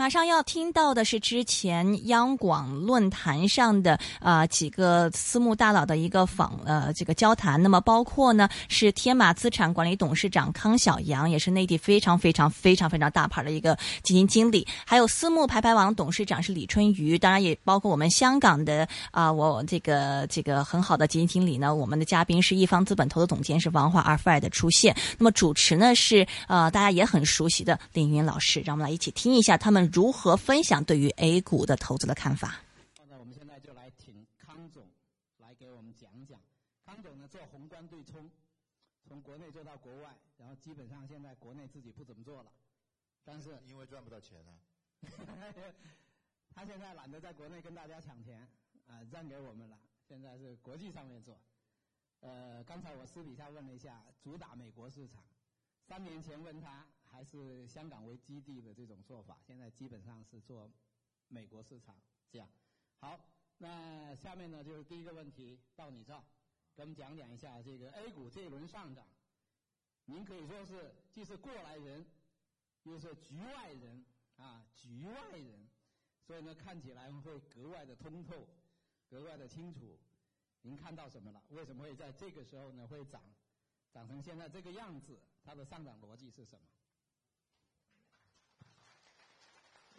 [0.00, 7.62] 马上要听到的是之前央广论坛上的啊几个私募大佬的一个访呃这个交谈。
[7.62, 14.66] 那么包括呢是天马资产管理董事长康小阳，也是内地非常非常非常非常大牌的一个基金经理。
[14.86, 21.74] 还有私募排排网董事长是李春雨，当然也包括我们香港的啊我这个这个很好的基金经理呢。
[21.74, 24.96] 我们的嘉宾是一方资本投资总监是王华阿菲尔的出现。
[25.18, 29.89] 那么主持呢是呃大家也很熟悉的林云老师，让我们来一起听一下他们。
[29.92, 32.60] 如何分享对于 A 股的投资的看法？
[33.08, 34.88] 那我们现在就来请康总
[35.38, 36.40] 来给我们讲讲。
[36.84, 38.30] 康总呢做宏观对冲，
[39.08, 42.52] 从国内做到国外，然后基本上现在国内自己不怎么做了，
[43.24, 44.54] 但是因为赚不到钱啊。
[46.54, 48.46] 他现在懒得在国内跟大家抢钱
[48.86, 49.76] 啊，让给我们了。
[50.08, 51.36] 现在是国际上面做。
[52.20, 55.20] 呃，刚才我私底下问了一下，主打美国市场。
[55.88, 56.86] 三年前问他。
[57.10, 60.70] 还是香港为基地的这种做法，现在基本上是做
[61.28, 61.96] 美国市场
[62.30, 62.48] 这样。
[62.98, 63.18] 好，
[63.58, 66.22] 那下面呢就是第一个问题到你这儿，
[66.74, 69.06] 给我们讲讲一下这个 A 股这一轮上涨，
[70.04, 72.06] 您可以说是既是过来人，
[72.84, 74.04] 又是局外人
[74.36, 75.68] 啊，局外人，
[76.22, 78.46] 所以呢看起来会格外的通透，
[79.08, 79.98] 格外的清楚。
[80.62, 81.42] 您看到什么了？
[81.48, 83.22] 为什么会在这个时候呢会涨，
[83.92, 85.18] 涨成现在这个样子？
[85.42, 86.66] 它的上涨逻辑是什么？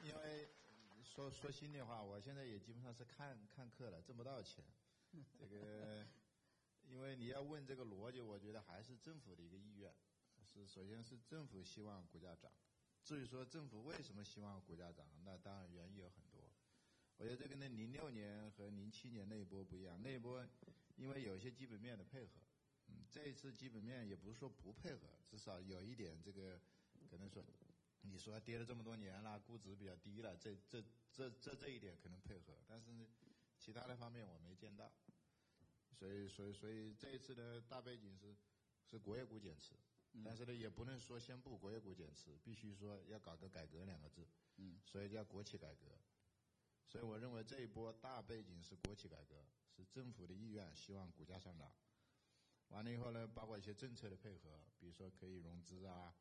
[0.03, 0.49] 因为
[1.03, 4.63] 说说心里话，我现在也基本上是看看课了，挣不到钱。
[5.37, 6.07] 这个，
[6.87, 9.93] 因为你要问这个逻辑，我觉得还是政府的一个意愿，
[10.43, 12.51] 是首先是政府希望股价涨。
[13.03, 16.49] 至于说政府为什么希望股价涨，那当然原因有很多。
[17.17, 20.43] 我觉得这个呢，零六年和零七年那一波不一样，那一波
[20.95, 22.39] 因为有一些基本面的配合，
[22.87, 26.59] 嗯，这一次基本面也不是说不配合，至少有一点这个
[27.09, 27.43] 可能说。
[28.03, 32.91] 你说跌了这么多年了，估值比较低了，这这这这这一点可能配合，但是
[33.59, 34.91] 其他的方面我没见到，
[35.93, 38.35] 所以所以所以这一次的大背景是
[38.83, 39.75] 是国有股减持，
[40.25, 45.85] 但是呢也不能说宣布国有股减持，必须说要搞个改革两个字，嗯，所以叫国企改革，
[46.87, 49.45] 所以我认为这一波大背景是国企改革，
[49.75, 51.71] 是政府的意愿，希望股价上涨，
[52.69, 56.13] 完了以后呢，包括一些政策的配合，比如说可以融资啊。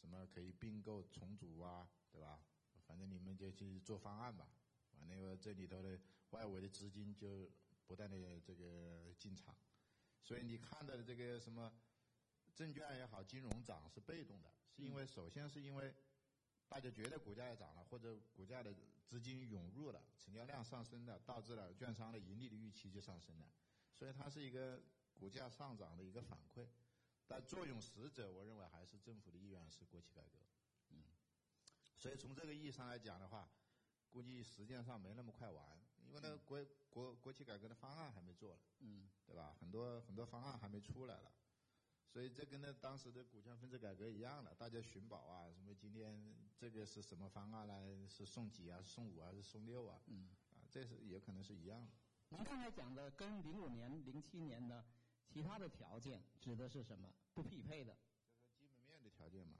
[0.00, 2.40] 什么可以并购重组啊，对吧？
[2.86, 4.48] 反正你们就去做方案吧。
[4.98, 5.98] 完了以后，这里头的
[6.30, 7.50] 外围的资金就
[7.86, 9.54] 不断的这个进场，
[10.22, 11.72] 所以你看到的这个什么
[12.54, 15.94] 证券也好，金融涨是被动的，是因为首先是因为
[16.68, 18.74] 大家觉得股价要涨了，或者股价的
[19.06, 23.48] 资金涌入了，成交量上升了，导致了券商的盈利的预期就上升了，
[23.94, 24.82] 所以它是一个
[25.14, 26.66] 股价上涨的一个反馈。
[27.28, 30.38] 但作用实者，我认为还是政府的意愿是国企改革，
[30.88, 31.04] 嗯，
[31.94, 33.46] 所以从这个意义上来讲的话，
[34.08, 39.54] 估计时间上没那么快完，因为那个国国国企改革的方案还没做了，嗯，对吧？
[39.60, 41.30] 很多很多方案还没出来了，
[42.06, 48.08] 所以这跟那当时的股权分置改革一样了，大家寻宝啊，什么今天这个是什么方案呢？
[48.08, 48.82] 是送几啊？
[48.82, 50.00] 送五还是送六啊？
[50.06, 51.92] 嗯，啊，这是也可能是一样的。
[52.30, 54.82] 您刚才讲的跟零五年、零七年的。
[55.28, 57.12] 其他的条件指的是什么？
[57.34, 57.96] 不匹配的，
[58.58, 59.54] 就是基本面的条件嘛。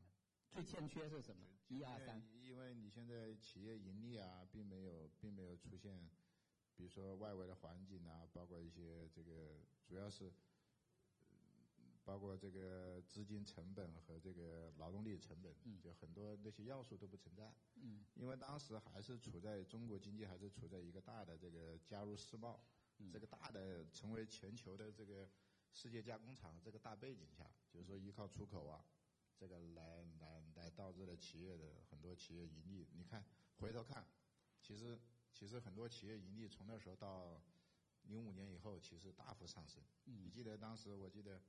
[0.50, 1.46] 最欠缺是什么？
[1.68, 2.20] 一二三。
[2.42, 6.08] 因为你现在企业盈利啊，并没有，并没有出现，
[6.74, 10.32] 比如说外围的环境啊，包括一些这个，主要是，
[12.04, 17.52] 包括这个资金成本和这个劳动力成本，就很多那些要素都不存在。
[17.74, 18.04] 嗯。
[18.14, 22.58] 因为当时还是处在中国经济还是处在一个大的这个加入世贸，
[23.12, 25.28] 这个大的成为全球的这个。
[25.72, 28.84] 世界加工厂这个大背景下，就是说依靠出口啊，
[29.36, 32.88] 这个来来来导致了企业的很多企业盈利。
[32.92, 33.24] 你看
[33.58, 34.06] 回头看，
[34.60, 34.98] 其实
[35.32, 37.40] 其实很多企业盈利从那时候到
[38.02, 39.82] 零五年以后，其实大幅上升。
[40.04, 41.40] 你记得当时我记得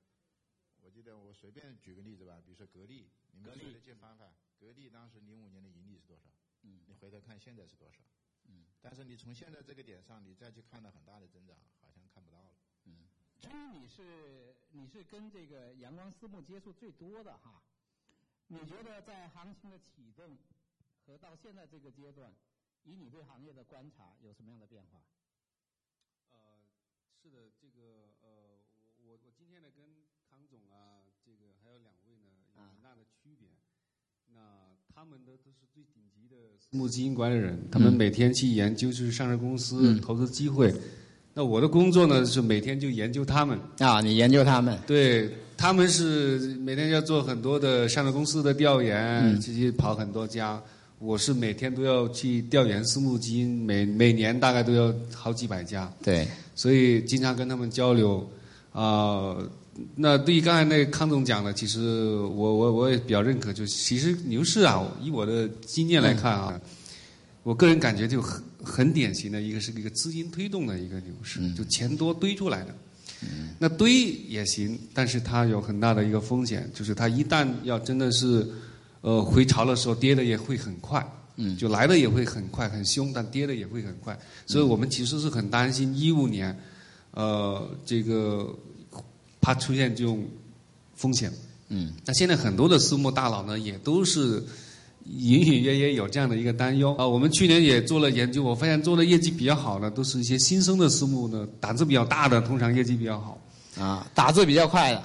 [0.81, 4.36] 我记得我随便举个例子吧，比如说格力，你们谁的借翻翻？
[4.60, 6.30] 格力当时零五年的盈利是多少？
[6.62, 8.04] 嗯，你回头看现在是多少？
[8.44, 11.99] 嗯，但是你从现在这个点上，你再去看到很大的增长，好像。
[13.44, 17.62] 因为你是你是跟这个阳光私募接触最多的哈，
[18.47, 20.38] 你觉得在行情的启动
[21.06, 22.33] 和到现在这个阶段，
[22.83, 25.01] 以你对行业的观察有什么样的变化？
[26.31, 26.38] 呃，
[27.21, 28.59] 是的，这个呃，
[28.97, 29.86] 我我我今天呢跟
[30.30, 32.25] 康总啊，这个还有两位呢
[32.56, 33.47] 有很大的区别。
[34.31, 40.71] 那他们的都是最顶级的私募基金管理人，他们每天去研究就是上市公司投资机会。
[41.39, 43.57] 那我的工作呢是每天就研究他们。
[43.77, 50.62] 啊，你研究他们，对，他们是每天要做很多的上市公司的调研，这些跑很多家。
[50.97, 58.30] 我是每天都要去调研私募基金，每每年大概都要好几百家，对，所以经常跟他们交流。
[58.74, 59.38] 啊、
[59.95, 66.59] 那对于刚才那个康总讲的，其实我我我也比较认可，就其实牛市啊，以我的经验来看啊，
[67.44, 68.44] 我个人感觉就很
[68.79, 72.73] 很典型的一个是一个资金推动的一个牛市，就钱多堆出来的。
[73.57, 78.47] 那堆也行，但是它有很大的一个风险，就是它一旦要真的是
[79.01, 81.05] 呃回潮的时候，跌的也会很快。
[81.35, 86.57] 嗯，就来的也会很快很凶，但跌的也会很快，所以我们其实是很担心一五年，
[87.11, 88.57] 呃，这个
[89.41, 90.25] 怕出现这种
[90.95, 91.29] 风险。
[91.67, 94.41] 嗯，那现在很多的私募大佬呢，也都是
[95.09, 97.07] 隐隐约约有这样的一个担忧啊。
[97.07, 103.41] 我们去年也做了研究，我发现做的业绩比较好的，都是一些新生的私募呢，胆子比较大的，通常业绩比较好。
[103.77, 105.03] 啊，打字比较快的，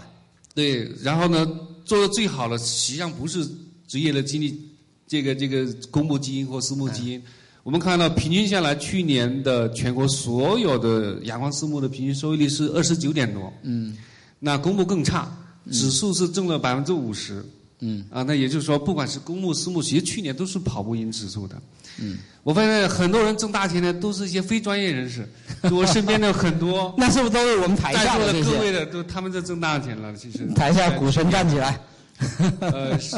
[0.54, 1.46] 对，然后呢，
[1.84, 3.46] 做的最好的实际上不是
[3.86, 4.58] 职业的经理，
[5.06, 7.22] 这个这个公募基金或私募基金。
[7.62, 13.52] 我们看到平均下来，去年的全国所有的阳光私募的平均收益率是二十九点多。
[13.62, 13.96] 嗯
[14.40, 15.30] 那公募更差，
[15.70, 17.42] 指数是挣了百分之五十。
[17.80, 18.04] 嗯。
[18.10, 21.60] 啊，那也就是说，不管是公募、私募，其实去年都是跑不赢指数的。
[22.00, 25.28] 嗯，我发现很多人挣大钱的都是一些非专业人士，
[25.70, 28.44] 就我身边的很多 那是不是都是我们台下这些？
[28.44, 30.12] 各位的，都他们在挣大钱了。
[30.14, 30.46] 其实。
[30.54, 31.80] 台下股神站起来，
[32.60, 33.16] 呃，是。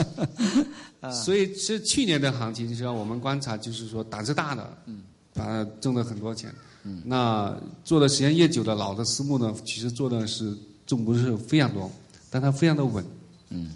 [1.25, 6.53] 所以是去年的行情，实际上我们观察就是说胆子大的，嗯，他挣了很多钱。
[6.83, 10.53] 嗯，那做的时间越久的老的私募呢，其实做的是
[10.85, 11.91] 挣不是非常多，
[12.29, 13.05] 但它非常的稳，
[13.51, 13.71] 嗯，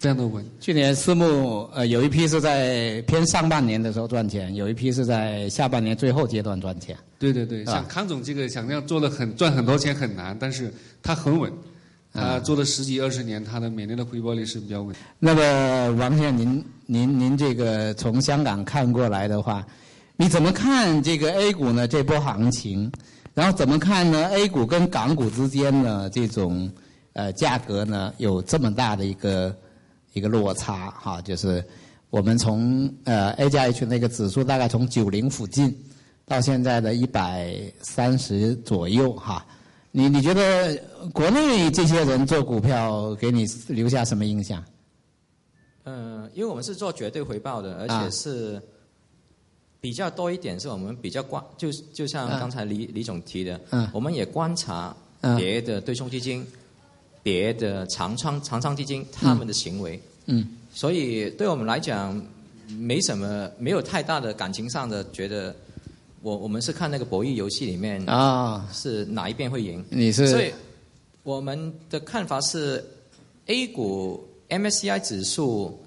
[0.00, 0.42] 非常的稳。
[0.58, 6.96] 去年私募呃有一批是在偏上半年的时候赚钱，有一批是在下半年最后阶段赚钱。
[7.18, 11.52] 对对对，像康总这个想要做的很赚很多钱很难，但是他很稳，
[12.14, 14.96] 他做了十几二十年，他的每年的回报率是比较稳。
[15.18, 19.62] 那么王先生，您您您这个从香港看过来的话，
[20.16, 22.90] 你怎么看这个 A 股呢这波行情？
[23.34, 26.72] 然后怎么看呢？A 股跟港股之间呢这种
[27.12, 29.54] 呃价格呢有这么大的一个
[30.12, 31.64] 一个落差哈，就是
[32.10, 35.76] 我们从呃 A 加 H 那个指数大概从九零附近
[36.26, 39.46] 到现在的一百三十左右哈。
[39.92, 40.80] 你你觉得
[41.12, 44.64] 国内这些人做股票给你留下什么印象？
[45.82, 48.62] 呃，因为我们是做绝对回报的，而啊且是
[49.80, 56.46] 比较多一点，是我们比较观，就就像嗯刚才李李总提的，嗯我们也观察嗯别的对冲基金、
[57.22, 62.20] 别的长仓长仓基金他们的行为，嗯所以对我们来讲
[62.78, 65.54] 没什么，没有太大的感情上的觉得，
[66.22, 70.52] 我我们是看那个博弈游戏里面啊，是哪一边会赢，你是所以
[71.22, 72.84] 我们的看法是
[73.46, 75.78] ，A 股 MSCI 指数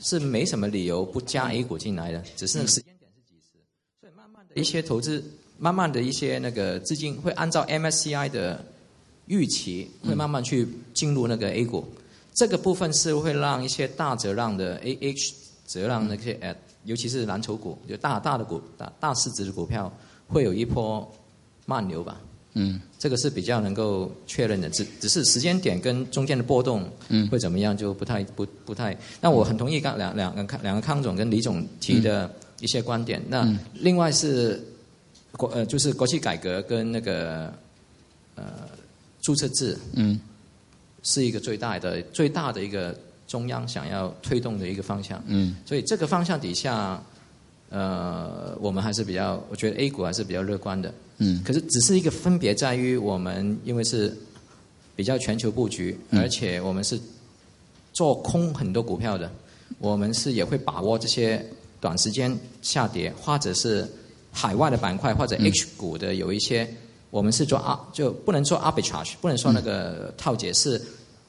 [0.00, 3.58] 是没什么理由不加 A 股进来的，只是时间点是几时。
[4.00, 5.22] 所以慢慢的一些投资，
[5.58, 8.64] 慢慢的一些那个资金会按照 MSCI 的
[9.30, 11.86] 预期，会慢慢去进入那个 A 股。
[12.34, 15.32] 这个部分是会让一些大折让的 AH
[15.66, 16.54] 折让那些呃，
[16.84, 19.92] 尤其是蓝筹股，就大大的股、大大市值的股票，
[20.26, 21.08] 会有一波
[21.66, 22.20] 慢牛吧。
[22.54, 28.96] 嗯这个是比较能够确认的，只只是时间点跟中间的波动嗯会怎么样就不太不不太。
[29.20, 32.28] 那我很同意刚两两个康两个康总跟李总提的
[32.60, 33.22] 一些观点。
[33.28, 34.60] 那嗯另外是
[35.32, 37.52] 国呃就是国企改革跟那个
[38.34, 38.44] 呃
[39.20, 40.18] 注册制嗯。
[41.02, 42.94] 是一个最大的最大的一个
[43.26, 45.22] 中央想要推动的一个方向。
[45.26, 45.56] 嗯。
[45.64, 47.02] 所以这个方向底下，
[47.70, 50.92] 呃，我们还是比较，我觉得 A 股还是比较乐观的。
[51.16, 51.42] 嗯。
[51.42, 54.14] 可是只是一个分别在于，我们因为是
[54.94, 56.20] 比较全球布局，嗯。
[56.20, 57.00] 而且我们是
[57.94, 59.32] 做空很多股票的，
[59.78, 61.42] 我们是也会把握这些
[61.80, 63.88] 短时间下跌，或者是
[64.30, 65.46] 海外的板块或者嗯。
[65.46, 66.68] H 股的有一些，
[67.10, 70.80] 我们是做啊就不能做 arbitrage，不能说那个套解是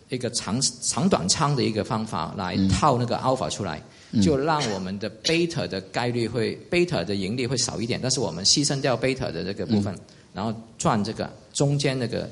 [0.10, 3.82] 一个长长短仓的一个方法来套那个 alpha 出来。
[4.22, 9.98] 就让我们的 beta 的概率会 beta 的盈利会少一点，但是我们牺牲掉 beta 的这个部分，
[10.34, 12.30] 然后赚这个中间那个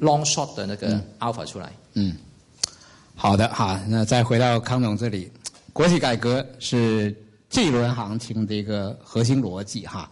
[0.00, 1.72] long short 的那个 alpha 出来。
[1.94, 2.14] 嗯，
[3.16, 5.28] 好的哈，那再回到康总这里，
[5.72, 7.12] 国企改革是
[7.50, 10.08] 这一轮行情的一个核心逻辑哈。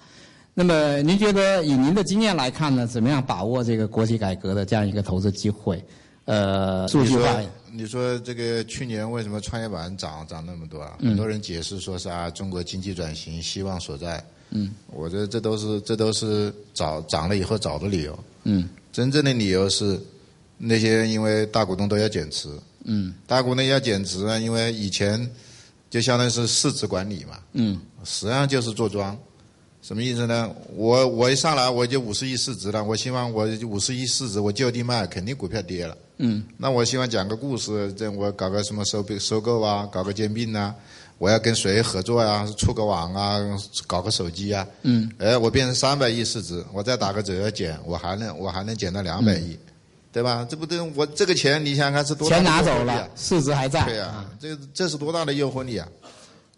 [0.54, 5.84] 那么您觉得以您的经验来看呢，怎么样把握这个国企改革的这样一个投资机会？
[6.26, 10.96] 呃，数你据化，你说这个去年为什么创业板涨涨那么多啊？
[11.00, 14.24] 嗯很多人解释说是啊，中国经济转型希望所在。
[14.50, 18.18] 嗯，我觉得这都是这都是找涨了以后找的理由。
[18.44, 20.00] 嗯真正的理由是，
[20.56, 22.48] 那些因为大股东都要减持，
[22.84, 25.28] 嗯大股东要减持呢，因为以前
[25.90, 29.18] 就相当于是市值管理嘛，嗯实际上就是做庄。
[29.86, 30.50] 什么意思呢？
[30.74, 35.94] 我我一上来我就五十亿市值了，我希望我五十亿市值我就地卖，肯定股票跌了。
[36.16, 40.74] 嗯那我希望讲个故事，这我搞个什么收并收购啊，搞个兼并啊，
[41.18, 43.38] 我要跟谁合作呀、出个网啊，
[43.86, 44.66] 搞个手机啊。
[44.84, 49.54] 嗯哎，我变成三百亿市值，我再打个折减，我还能我还能减到两百亿，
[50.10, 50.46] 对吧？
[50.48, 53.84] 这不对，我这个钱你想想看是多大的钱拿走诱惑力啊了，市值还在。
[53.84, 55.86] 对呀、这这是多大的诱惑力啊！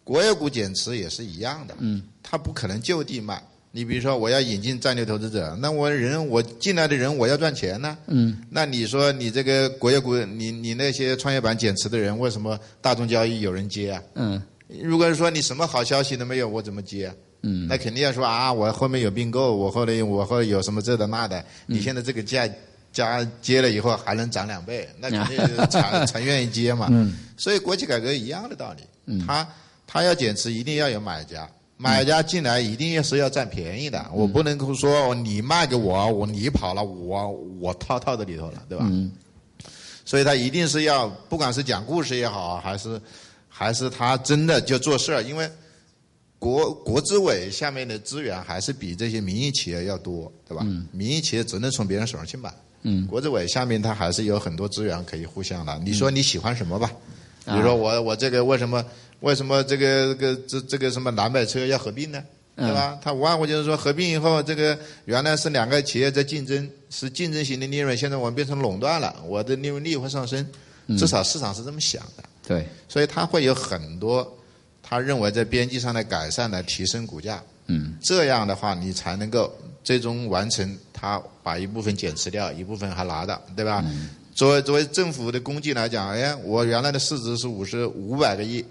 [0.07, 3.43] 国有股减持也是一样的，嗯，它不可能就地卖。
[3.73, 8.39] 你比如说，我要引进战略投资者，那我人我进来的人我要赚钱呢，嗯。
[8.49, 14.03] 那你说你这个国有股，你你那些创业板减持的人，为什么大众交易有人接啊？
[14.15, 14.41] 嗯。
[14.81, 17.15] 如果说你什么好消息都没有，我怎么接啊？
[17.43, 17.67] 嗯。
[17.69, 22.49] 那肯定要说啊，我后面有并购，我后来我后来有什么这的那的，你现在这个价
[22.93, 26.89] 加接了以后还能涨两倍，那肯定 是才才愿意接嘛。
[26.91, 27.15] 嗯。
[27.37, 29.27] 所以国企改革一样的道理，嗯
[29.87, 34.19] 他他要减持，一定要有买家，买家进来一定是要占便宜的，嗯。
[34.19, 38.85] 我不能够说你卖给我，我你跑了，我我套套在里头了，对吧？
[38.89, 39.11] 嗯。
[40.05, 43.01] 所以他一定是要，不管是讲故事也好，还是
[43.49, 45.51] 还是他真的就做事儿，因为
[46.39, 50.63] 国国资委下面的资源还是比这些民营企业要多，对吧？
[50.67, 50.87] 嗯。
[50.93, 52.53] 民营企业只能从别人手上去买，
[52.83, 53.07] 嗯。
[53.07, 55.79] 国资委下面它还是有很多资源可以互相的。
[55.85, 56.91] 你说你喜欢什么吧？
[57.45, 58.85] 比啊如说我我这个为什么
[59.21, 62.23] 为什么这个这个这这个什么南北车要合并呢？
[62.59, 62.99] 对吧？
[63.03, 70.47] 他无外乎就是说合并以后，这个原来是两个企业在竞争，是竞争型的利润，现在我们变成垄断了，我的利润率会上升，
[70.99, 72.25] 至少市场是这么想的。
[72.47, 74.27] 对所以它会有很多
[74.83, 77.43] 他认为在边际上的改善来提升股价。
[77.67, 79.55] 嗯这样的话，你才能够
[79.85, 83.85] 最终完成它把一部分减持掉，一部分还拿到，对吧？
[84.35, 88.65] 作为作为政府的工具来讲，哎，我原来的市值是五十五百个亿，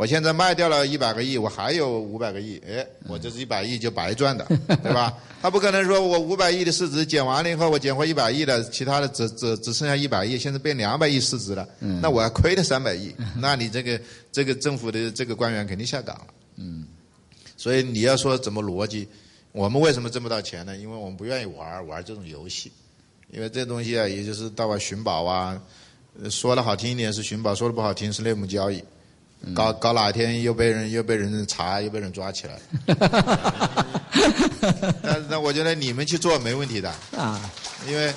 [0.00, 4.46] 我现在卖掉了一百个亿，我还有五百个亿，哎，我这是一百亿就白赚的，
[4.82, 5.12] 对吧？
[5.42, 11.68] 他不可能说我五百亿的市值减完了以后，我减回一百亿了，其他的只只只剩下一百亿，现在变两百亿市值了，
[12.00, 14.00] 那我还亏了三百亿， 那你这个
[14.32, 16.26] 这个政府的这个官员肯定下岗了。
[16.56, 16.86] 嗯
[17.58, 19.06] 所以你要说怎么逻辑，
[19.52, 20.74] 我们为什么挣不到钱呢？
[20.78, 22.72] 因为我们不愿意玩玩这种游戏，
[23.30, 25.60] 因为这东西啊，也就是到外寻宝啊，
[26.22, 28.82] 呃说的好听一点是寻宝，说的不好听是内幕交易，
[29.54, 33.86] 搞搞哪天又被人又被人查，又被人抓起来了。
[35.02, 37.50] 那那我觉得你们去做没问题的，啊
[37.88, 38.12] 因为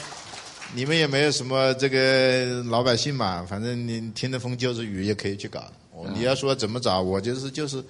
[0.76, 5.64] 你们也没有什么这个老百姓嘛，反正你听的风就是雨，也可以去搞。
[5.92, 7.84] 我你要说怎么找，我就是就是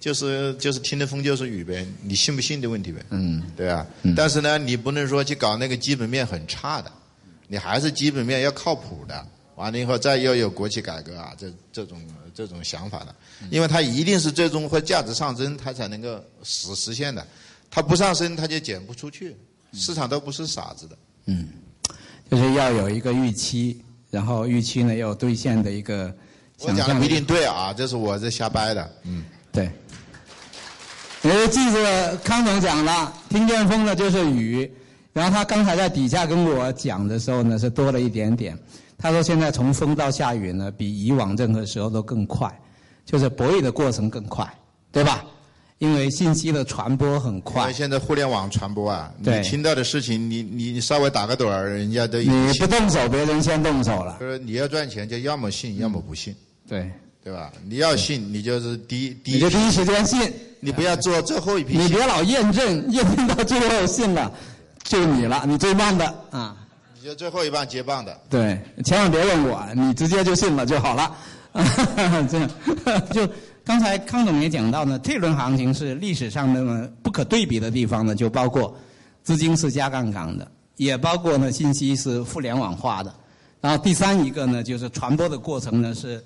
[0.00, 3.86] 就是就是听的风就是雨呗，你信不信的问题呗，嗯对啊？
[4.16, 6.90] 但是呢，你不能说去搞那个基本面很差的，
[7.46, 9.26] 你还是基本面要靠谱的。
[9.54, 12.00] 完了以后，再又有国企改革啊，这这种
[12.34, 13.14] 这种想法的，
[13.50, 17.26] 因为它一定是最终会价值上升，它才能够实实现的。
[17.70, 19.36] 它不上升，它就减不出去。
[19.72, 20.98] 市场都不是傻子的。
[21.26, 21.48] 嗯，
[22.30, 26.14] 就是要有一个预期，然后预期呢要兑现的一个
[26.60, 28.90] 我讲的不一定对啊，这是我这瞎掰的。
[29.04, 29.70] 嗯，对。
[31.22, 34.70] 呃，记着康总讲了，听见风的就是雨。
[35.12, 38.58] 然后他刚才在底下跟我讲的时候呢，是多了一点点。
[38.98, 42.50] 他说现在从风到下雨呢，比以往任何时候都更快，
[43.04, 44.48] 就是博弈的过程更快，
[44.90, 45.24] 对吧？
[45.78, 52.66] 因为信息的传播很快因为快，现在互联网传播啊，你听到的事情，你你你稍微打个盹儿，人家都你不。
[52.68, 54.16] 动手，别人先动手了。
[54.20, 56.32] 就是你要赚钱，就要么信，要么不信，
[56.68, 56.88] 对，
[57.24, 57.50] 对吧？
[57.68, 64.32] 你要信，你就是第一第一你就第一时间信，你不要做最后一批，你别老验证，验证到最后信了，
[64.84, 66.56] 就你了，你最棒的啊。
[66.94, 68.16] 你就最后一棒接棒的。
[68.30, 71.16] 对，千万别问我，你直接就信了就好了。
[72.30, 72.50] 这样，
[73.12, 73.28] 就
[73.64, 78.74] 刚才康总也讲到呢，这轮行情是历史上那么不可对比的地方呢，就包括
[79.22, 83.12] 资金是加杠杆的，也包括呢信息是互联网化的。
[83.60, 86.24] 然后第三一个呢，就是传播的过程呢是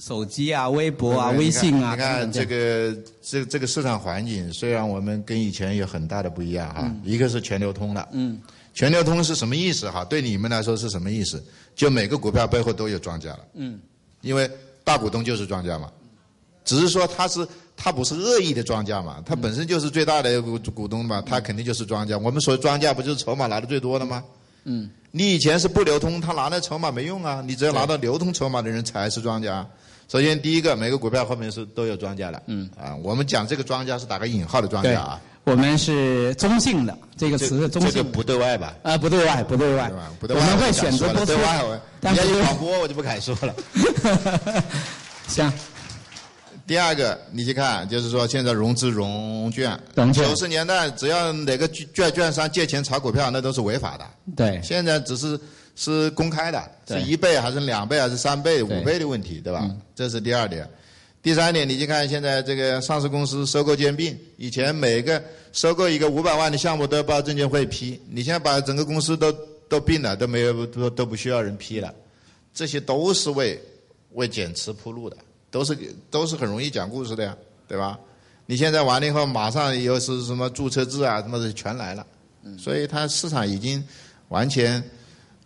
[0.00, 8.40] 手机啊、微博啊、微信啊你看，你看等等这个这这个市场环境，虽然我们跟以前有很大的不一样哈，一个是全流通了，嗯，
[8.72, 10.02] 全流通是什么意思哈？
[10.02, 11.44] 对你们来说是什么意思？
[11.76, 13.78] 就每个股票背后都有庄家了，嗯，
[14.22, 14.50] 因为
[14.82, 15.90] 大股东就是庄家嘛，
[16.64, 22.16] 只是说他是他不是恶意的庄家嘛，他本身就是最大的股股东嘛，他肯定就是庄家。
[22.16, 24.24] 我们说庄家不就是筹码拿的最多的吗？
[24.64, 29.66] 嗯，你以前是不流通，他拿那筹码没用啊，你只要拿到流通筹码的人才是庄家。
[30.10, 32.42] 首先第一个，每个股票后面是都有庄家的。
[32.46, 32.68] 嗯。
[32.76, 35.20] 啊，我们讲这个庄家是打个引号的庄家啊。
[35.44, 37.92] 我们是中性的，这个词是中性。
[37.92, 38.74] 这个不对外吧？
[38.82, 39.88] 啊，不对外，不对外。
[40.18, 40.42] 不对外。
[40.42, 41.80] 我们会选择不对外。
[42.00, 43.54] 但是广播我就不敢说了。
[45.28, 45.52] 行。
[46.66, 49.78] 第二个，你去看，就是说现在融资融券，
[50.12, 54.04] 九十年代只要哪个券券商借钱炒股票，那都是违法的。
[54.36, 54.60] 对。
[54.60, 55.38] 现在只是
[55.80, 59.74] 是公开的，是一倍还是两倍还是三倍、五倍的问题，对吧？
[59.94, 60.68] 这是第二点。
[61.22, 65.22] 第三点，你去看现在这个上市公司收购兼并，以前每个
[65.54, 69.32] 收购一个五百万的项目都要报证监会批，你现在把整个公司都
[69.70, 71.94] 都并了，都没有都都不需要人批了，
[72.52, 73.58] 这些都是为
[74.12, 75.16] 为减持铺路的。
[75.50, 75.76] 都是
[76.10, 77.98] 都是很容易讲故事的呀，对吧？
[78.46, 82.06] 你现在完了以后，马上又是什么注册制啊，什么的全来了，
[82.56, 83.82] 所以它市场已经
[84.28, 84.80] 完全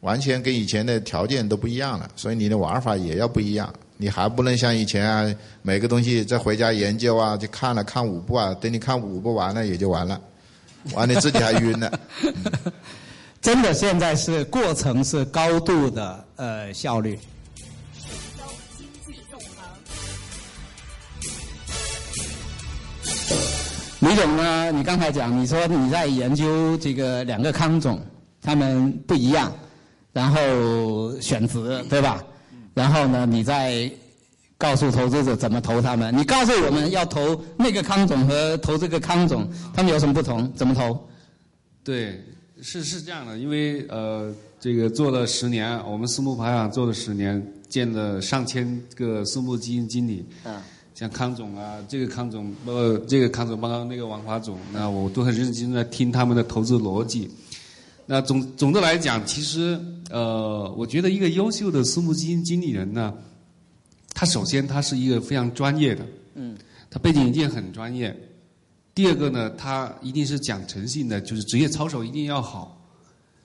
[0.05, 3.73] 完全跟以前的条件都不一样了，所以你的玩法也要不一样。
[3.97, 10.21] 你还不能像以前啊，每个东西再回家研究啊，就看了看五部啊，等你看五部完了也就完了，
[10.93, 11.91] 完了自己还晕了。
[13.41, 17.19] 真的，现在是过程是高度的呃效率。
[24.01, 24.71] 李总呢？
[24.71, 27.99] 你刚才讲，你说你在研究这个两个康总，
[28.43, 29.51] 他们不一样，
[30.15, 32.25] 然后选择对吧？
[32.73, 33.91] 然后呢，你再
[34.57, 36.17] 告诉投资者怎么投他们。
[36.17, 40.51] 你告诉我们要投那个康总和投这个康总，他们有什么不同？
[40.55, 40.99] 怎么投？
[41.85, 42.19] 对，
[42.63, 50.25] 是是这样的，因为呃，这个做了十年，我们私募排行做了十年，见了上千个私募基金经理。
[50.45, 50.55] 嗯。
[50.95, 57.29] 像康总啊，这个康总，呃，这个康总，包括那个王华总，那我都很认真的听他们的投资逻辑。
[58.07, 59.77] 那总总的来讲，其实，
[60.15, 63.13] 呃，我觉得一个优秀的私募基金经理人呢，
[64.15, 66.07] 他首先他是一个非常专业的，
[66.37, 66.57] 嗯，
[66.89, 68.17] 他背景一定很专业。
[68.95, 72.81] 第二个呢，他一定是讲诚信的，就是职业操守一定要好。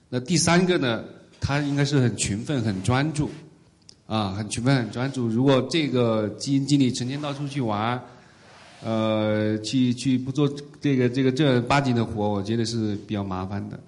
[0.09, 1.03] 那第三个呢，
[1.41, 3.31] 他应该是很勤奋、很专注。
[4.05, 5.27] 啊，很勤奋、很专注。
[5.27, 7.99] 如果这个基金经理成天到处去玩，
[8.83, 10.47] 呃，去去不做
[10.79, 13.79] 这个这个正儿八经的活，我觉得是比较麻烦的。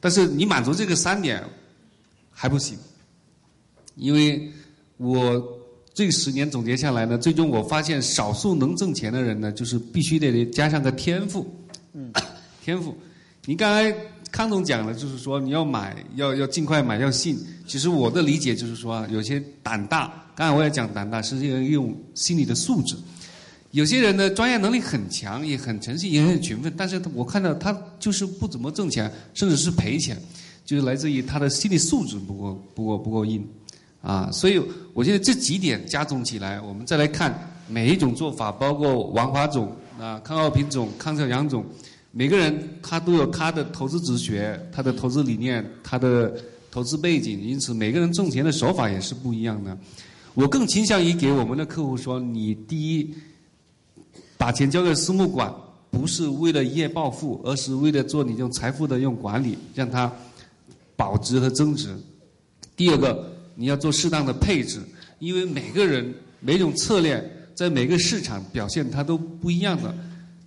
[0.00, 1.42] 但是你满足这个三点
[2.38, 2.76] 还不行，
[3.94, 4.52] 因为
[4.98, 5.42] 我
[5.94, 11.50] 这十年总结下来呢，最终我发现少数能挣钱的人呢，就是必须得加上个天赋。
[11.94, 12.12] 嗯，
[12.62, 12.94] 天赋。
[13.46, 13.96] 你刚才。
[14.32, 17.38] 康总讲的，就是说你要买，要要尽快买，要信。
[17.66, 22.96] 其实我的理解就是说，有些胆大，刚才我也讲胆大，是一种心理的素质。
[23.70, 30.20] 有些人呢，专业能力很强，也很诚信，也很勤奋，但是我看到他就是不怎么挣钱，甚至是赔钱，
[30.66, 33.42] 就是来自于他的心理素质不够，不够，不够硬。
[34.02, 34.60] 啊，所以
[34.92, 41.64] 我觉得这几点加总起来，我们再来看每一种做法，包括王华总啊、康浩平总、康小杨总。
[42.12, 46.34] 每个人他都有他的投资哲学，他的投资理念，他的
[46.70, 49.76] 投资背景，因此每个人挣钱的手法也是不一样的。
[50.34, 53.12] 我更倾向于给我们的客户说：你第一，
[54.38, 55.52] 把钱交给私募管，
[55.90, 60.10] 不是为了一夜暴富，而是为了做你这种财富的用管理，让他
[60.96, 61.94] 保值和增值。
[62.74, 64.80] 第二个，你要做适当的配置，
[65.18, 69.94] 因为每个人每种策略在每个市场表现它都不一样的。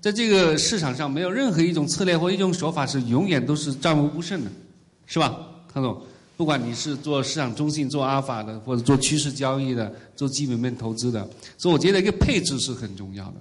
[0.02, 4.52] 在这个市场上，没有任何一种策略或一种手法是永远都是战无不胜的，
[5.06, 5.38] 是吧，
[5.74, 6.02] 康总？
[6.38, 13.36] 不管你是做市场中性、做阿尔法的，或者做趋势交易的、做基本面投资的，所以我觉得一个配置是很重要的。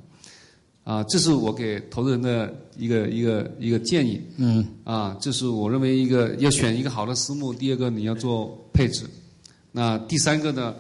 [0.88, 4.22] 啊，这是我给投资人的一个一个一个建议。
[4.38, 4.66] 嗯。
[4.84, 7.52] 啊，这是我认为一个要选一个好的私募。
[7.52, 9.04] 第二个，你要做配置。
[9.70, 10.74] 那第三个呢？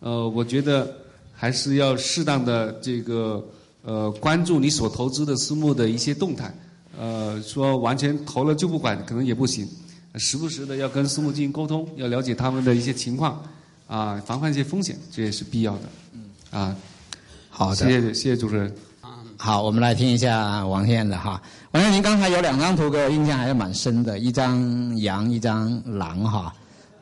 [0.00, 0.92] 呃，我觉得
[1.32, 3.44] 还是要适当的这个。
[3.86, 6.50] 呃，关注你所投资的私募的一些动态，
[6.98, 9.68] 呃，说完全投了就不管，可能也不行，
[10.14, 13.44] 时不时的要跟私募进行沟通，要了解他们的一些情况，
[13.86, 15.82] 啊，防范一些风险，这也是必要的。
[16.14, 16.74] 嗯，啊，
[17.50, 18.74] 好的，谢谢谢谢主持人。
[19.36, 21.40] 好，我们来听一下王燕的哈。
[21.72, 26.54] 王燕，您刚才有两张图给我印象还是蛮深的，一张羊，一张狼哈，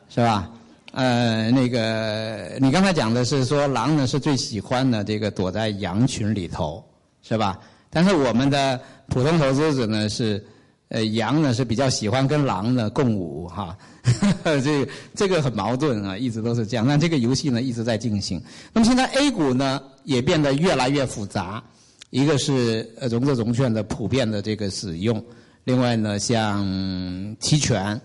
[0.09, 0.49] 是吧？
[0.93, 6.83] 呃，那个，你刚才讲的是说狼呢是最喜欢的这个躲在羊群里头，
[7.21, 7.59] 是吧？
[7.89, 10.43] 但是我们的普通投资者呢是，
[10.89, 13.77] 呃，羊呢是比较喜欢跟狼呢共舞哈，
[14.43, 16.85] 这个这个很矛盾啊，一直都是这样。
[16.85, 18.41] 那这个游戏呢一直在进行。
[18.73, 21.63] 那么现在 A 股呢也变得越来越复杂，
[22.13, 25.21] 一个是融资融券的普遍的这个使用，
[25.63, 26.63] 另外呢像
[27.39, 27.99] 期权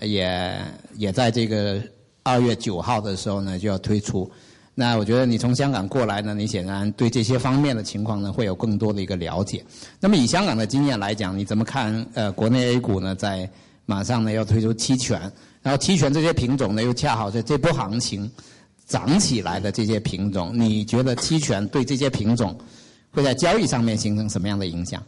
[0.00, 0.58] 也
[0.96, 1.80] 也在这个。
[2.26, 4.30] 二月九号的时候呢，就要推出，
[4.74, 9.62] 那我觉得你从香港过来呢，你显然对这些方面的情况呢会有更多的一个了解。
[10.00, 12.06] 那么以香港的经验来讲，你怎么看？
[12.14, 13.46] 呃，国内 A 股呢在
[13.84, 15.20] 马上呢要推出期权，
[15.60, 18.32] 然后期权这些品种呢又恰好在这波行情
[18.86, 22.58] 涨起来的这些品种，你觉得期权对这些品种
[23.14, 25.02] 会在交易上面形成什么样的影响？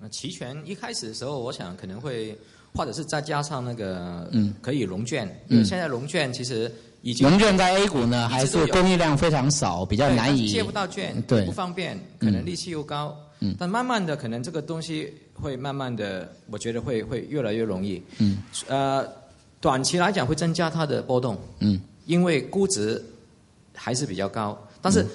[0.00, 2.36] 那期权一开始的时候，我想可能会，
[2.74, 6.72] 或者是再加上那个嗯，可以融券，因为现在融券其实
[7.02, 7.28] 已经。
[7.28, 13.16] 融券在 A 股呢，还是供应量非常少，比较难以借不到券，对，不方便，可能利息又高。
[13.40, 18.02] 嗯，但慢慢的，可能这个东西会慢慢的，我觉得会会越来越容易。
[18.18, 19.06] 嗯，呃，
[19.60, 21.38] 短期来讲会增加它的波动。
[21.60, 23.00] 嗯，因为估值
[23.74, 25.06] 还是比较高，但是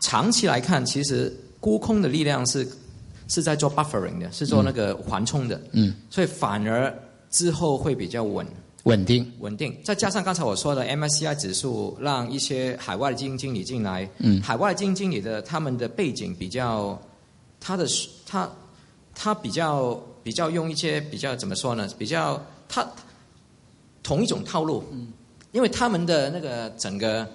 [0.00, 1.32] 长期来看，其实
[1.64, 2.68] 沽空的力量是
[3.26, 5.58] 是在做 buffering 的，是做那个缓冲的。
[5.72, 6.94] 嗯，所以反而
[7.30, 8.46] 之后会比较稳。
[8.82, 14.06] 稳定，稳定，再加上刚才我说的 MSCI 指数，让一些海外的基金经理进来。
[14.18, 17.00] 嗯，海外基金经理的他们的背景比较，
[17.58, 17.86] 他的
[18.26, 18.46] 他
[19.14, 21.88] 他比较比较用一些比较怎么说呢？
[21.96, 22.86] 比较他
[24.02, 24.84] 同一种套路。
[24.92, 25.14] 嗯，
[25.52, 27.26] 因为他们的那个整个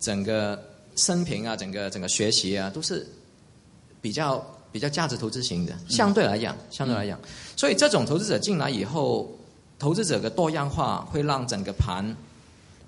[0.00, 0.60] 整个
[0.96, 3.06] 生平啊，整个整个学习啊，都是
[4.00, 5.72] 比较比较价值投资型的。
[5.88, 7.18] 相对来讲，相对来讲，
[7.56, 9.30] 所以这种投资者进来以后。
[9.80, 12.14] 投资者的多样化会让整个盘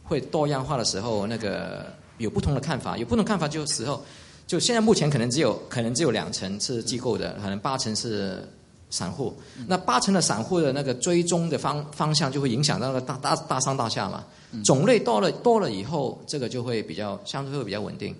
[0.05, 1.87] 会多样化的时候，那个
[2.19, 4.05] 有不同的看法，有不同看法就时候，
[4.47, 8.47] 就现在目前可能只有可能只有两成是机构的，可能八成是
[8.91, 9.35] 散户。
[9.67, 14.23] 那八成的散户的那个追踪的方方向就会影响到那个大大大上大下嘛。
[14.63, 18.15] 种类多了多了以后，这个就会比较相对会比较稳定，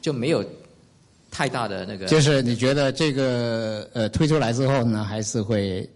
[0.00, 0.44] 就没有
[1.34, 2.06] 太大的那个。
[2.06, 5.86] 就是你觉得这个呃推出来之后呢，还是会？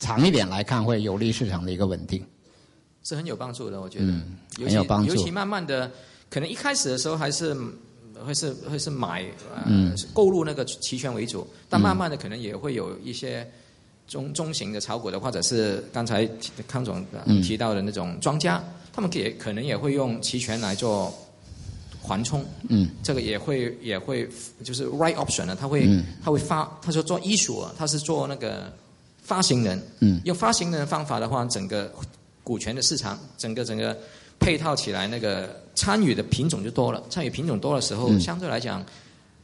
[0.00, 2.22] 长一点来看，会有利市场的一个稳定，
[3.04, 3.80] 是很有帮助的。
[3.80, 4.06] 我觉得，
[4.58, 5.14] 很有帮助。
[5.14, 5.90] 尤其慢慢的，
[6.28, 7.56] 可能一开始的时候还是
[8.26, 13.48] 会是会是买呃购入那个期权为主，但慢慢的可能也会有一些
[14.06, 16.28] 中中型的炒股的，或者是刚才
[16.68, 17.02] 康总
[17.42, 21.14] 提到的那种庄家，他们也可能也会用期权来做
[22.04, 22.44] 缓冲。
[22.68, 24.28] 嗯，这个也会也会
[24.62, 25.88] 就是 right option 呢，他会
[26.22, 28.70] 他会发，他说做艺术，他是做那个。
[29.26, 31.90] 发行人，嗯，用发行人的方法的话，整个
[32.42, 33.96] 股权的市场，整个整个
[34.38, 37.02] 配套起来，那个参与的品种就多了。
[37.08, 38.84] 参与品种多的时候，相对来讲，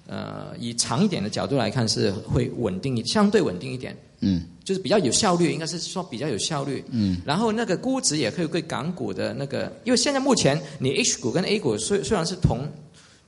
[0.06, 3.96] 呃，以长一点的角度来看，是会稳定，相对稳定一点。
[4.20, 6.84] 嗯，就是比较有效率，应该是说比较有效率。
[6.90, 12.68] 嗯，然后那个估值也可以对港股的那个，因为现在目前你 H 股跟 A 股虽虽然是同。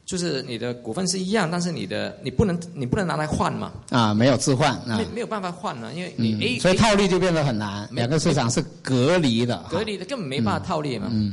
[0.04, 3.72] 就是你的股份是一样，但是你的你不能你不能拿来换嘛？
[3.90, 7.88] 啊，没有置换，没没有办法换呢，因为你 A，所以套利就变得很难。
[7.92, 11.06] 两个市场是隔离的，隔离的根本没办法套利嘛。
[11.12, 11.32] 嗯，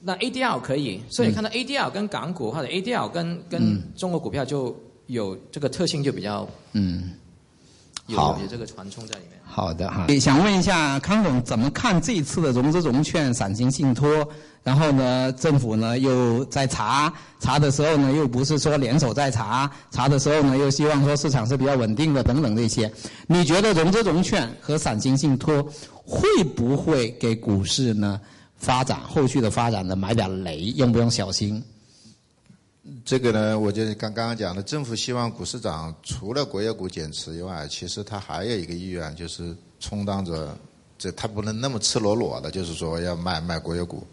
[0.00, 4.74] 那 ADR 可以，所以你看到 ADR 跟港股或者 ADR 跟跟中国股票就
[5.08, 7.10] 有这个特性，就比较嗯，
[8.06, 9.40] 有有这个传冲在里面。
[9.44, 14.26] 好的哈，想问一下康总怎么看这一次的融资融券闪金信托？
[14.62, 22.90] 然后呢，政府呢又在查查的时候呢，又不是说联手在查查的时候呢，又希望说市场是比较稳定的等等这些。
[23.26, 25.62] 你觉得融资融券和散金信托
[26.04, 28.20] 会不会给股市呢
[28.56, 30.60] 发展后续的发展呢埋点雷？
[30.76, 31.62] 用不用小心？
[33.04, 40.54] 这个呢，我就刚刚刚讲的，政府希望股市涨，除了国有股减持以外，其实它还有一个意愿，就是充当着
[40.98, 44.06] 这，它不能那么赤裸裸的，就是说要卖卖国有股。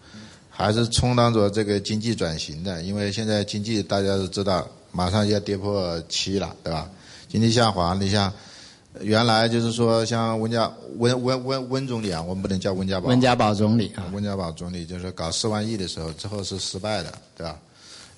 [0.49, 6.89] 还是充当着这个经济转型的，因为现在经济大家都知道，马上要跌破七了，对吧？
[7.27, 8.31] 经济下滑，你像
[8.99, 17.57] 原来就是说像温家温温温温总理啊，我们不能叫温家宝，温家宝总理啊，温家宝总理就是搞四万亿的时候，之后是失败的，对吧？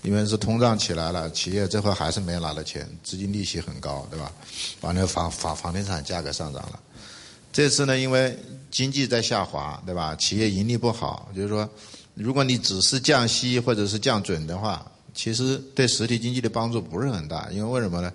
[0.04, 4.32] 因为是通胀起来了，企业最后还是没拿到钱，资金利息很高，对吧？
[4.82, 6.80] 完了房房房地产价格上涨了。
[7.52, 8.38] 这次呢，因为
[8.70, 10.16] 经济在下滑，对吧？
[10.16, 11.68] 企业盈利不好，就是说。
[12.16, 14.86] 如果你只是降息或者是降准的话，
[15.16, 17.50] 其实对实体经济的帮助不是很大。
[17.52, 18.14] 因为为什么呢？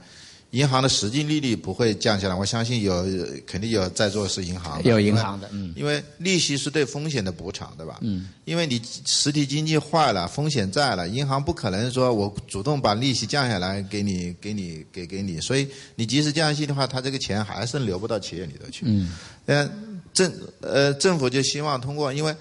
[0.51, 2.35] 银行的实际利率不会降下来。
[2.35, 3.07] 我相信有
[3.47, 5.73] 肯定有在座是银行，有银行的，嗯。
[5.77, 7.99] 因为利息是对风险的补偿，对吧？
[8.01, 8.29] 嗯。
[8.47, 15.41] 因为你实体经济坏了，风险在了，银行不可能说我主动把利息降下来给你，给你，给给你。
[15.41, 18.85] 所以你即使降息的话，他这个钱还是流不到企业里头去。
[18.87, 19.13] 嗯。
[19.47, 19.71] 呃，
[20.15, 22.35] 政呃政府就希望通过，因为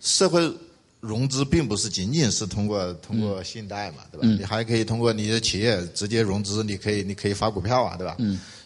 [0.00, 0.50] 社会。
[1.00, 4.36] 融资并不是仅仅是通过通过信贷嘛，对吧？
[4.38, 8.16] 你还可以通过你的企业直接融资，你可以你可以发股票啊，对吧？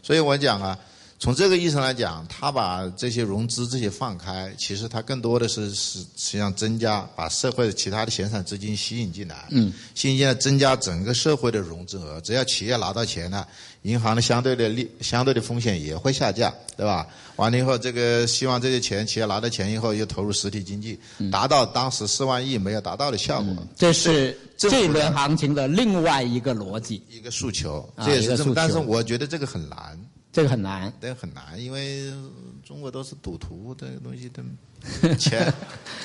[0.02, 0.78] 所以我讲啊，
[1.18, 12.20] 从这个意义上来讲，他把这些融资这些放开，其实他更多的是是实际上增加把社会的其他的闲散资金吸引进来，嗯，吸引进来增加整个社会的融资额。
[12.20, 13.46] 只要企业拿到钱了，
[13.82, 17.06] 银行的相对的利相对的风险也会下降，对吧？
[17.36, 20.98] 完了以后，这个希望这些钱企业拿到钱以后又投入实体经济，
[21.32, 23.56] 达到当时四万亿没有达到的效果。
[23.76, 28.52] 这是这轮行情的另外一个逻辑，一个诉求，啊这也是这么。
[28.54, 29.98] 但是我觉得这个很难。
[30.34, 30.92] 这个很难。
[31.00, 32.12] 这个很难，因为
[32.66, 34.42] 中国都是赌徒，这个东西都
[35.16, 35.50] 钱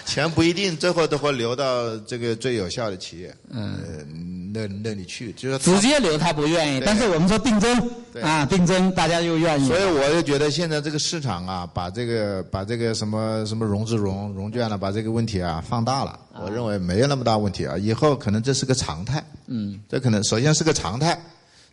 [0.06, 9.68] 钱不一定最后都会流到这个最有效的企业，嗯，那那里去，就是直接流他不愿意，但是我们说定增对啊，定增大家又愿意。
[9.68, 16.18] 所以我就觉得现在这个市场啊，把这个把这个什么什么融资融融券了，把这个问题啊放大了。
[16.42, 19.22] 我认为没有那么大问题啊，以后可能这是个常态。
[19.48, 21.20] 嗯，这可能首先是个常态。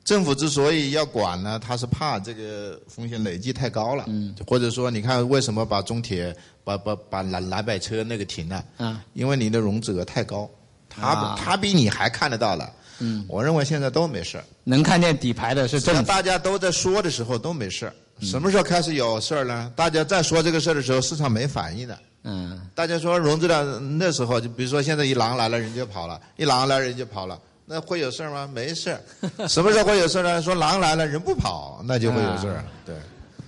[0.06, 4.04] 政府之所以要管呢，他是怕这个风险累计太高了。
[4.06, 8.64] 嗯，或者说，你看为什么把中铁、把把把蓝蓝百车那个停了？
[8.76, 10.48] 啊，因为你的融资额太高，
[10.88, 12.72] 他、啊他比你还看得到了。
[13.00, 14.44] 嗯，我认为现在都没事儿。
[14.62, 16.02] 能看见底牌的是政府。
[16.04, 17.92] 大家都在说的时候都没事儿。
[18.20, 19.70] 什么时候开始有事儿呢？
[19.74, 21.98] 大家在说这个事儿的时候，市场没反应的。
[22.22, 27.36] 嗯，大家说融资量那时候，就比如说现在一狼来了，人就跑了；一狼来了，人就跑了。
[27.66, 28.48] 那会有事儿吗？
[28.54, 29.00] 没事儿。
[29.48, 30.40] 什么时候会有事儿呢？
[30.40, 32.64] 说狼来了，人不跑，那就会有事儿。
[32.84, 32.94] 对，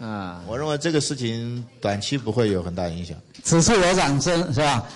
[0.04, 3.16] 啊，我认为这个事情短期不会有很大影响。
[3.44, 4.84] 此处有掌声是吧？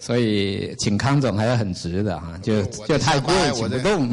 [0.00, 4.08] 所以请康总还是很值的哈，就就太贵我请不这动。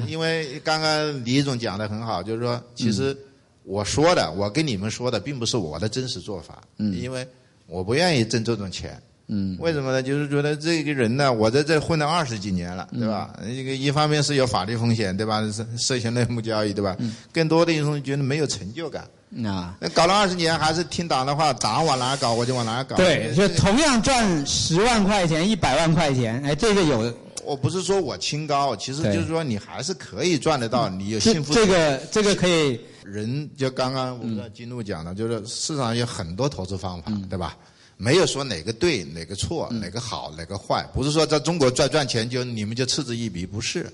[0.08, 3.16] 因为刚刚李总讲的很好，就是说，其实
[3.64, 7.26] 我说的，我跟你们说的，并不是我的真实做法，嗯因为
[7.70, 9.00] 我不愿意挣这种钱。
[9.32, 10.02] 嗯为什么呢？
[10.02, 13.30] 就是觉得这个人呢，我在这混了二十几年了，对吧？
[13.46, 15.40] 这个一方面是有法律风险，对吧？
[15.52, 16.96] 涉涉嫌内幕交易，对吧？
[17.32, 19.04] 更多的一种觉得没有成就感。
[19.46, 22.96] 啊，那搞了二十年，还是听党的话，党往哪搞我就往哪搞。
[22.96, 31.54] 对，就同样赚十万块钱、一百万块钱，哎，这个有我不是说我清高，其实就是说你还是可以赚得到，你有幸福。
[31.54, 37.56] 这个这个可以人就刚刚我们的金路讲的，就是市场有很多投资方嗯法，对吧？
[37.96, 43.86] 没有说哪个对，哪个错，哪个好，哪个坏，不是说在中国赚赚钱就你们就嗤之以鼻，不是，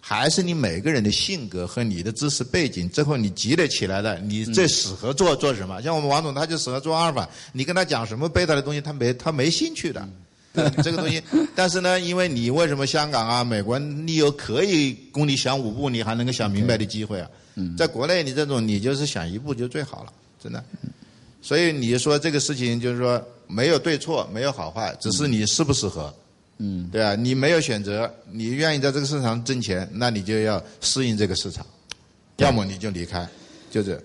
[0.00, 5.82] 还是你每个人的性格和你的知识背景，最后你积累起来的，你最适合做做什么？
[5.82, 10.08] 像我们王总他就适合做阿尔法，你跟他讲什么贝塔的东西，他没他没兴趣的。
[10.82, 11.22] 这个东西，
[11.54, 17.28] 但是呢，因为你为什么香港啊、美国，你有可以供你想五步，你还能够想明白的机会啊？
[17.76, 20.62] 在国内，你这种你就是想一步就最好了，真的。
[21.40, 26.12] 所以你说这个事情就是说没有对错，没有好坏，只是你适不适合。
[26.58, 31.64] 嗯，对啊，你没有选择，你愿意在这个市场挣钱，那你就要适应这个市场，
[32.38, 33.28] 要么你就离开，
[33.70, 34.02] 就这。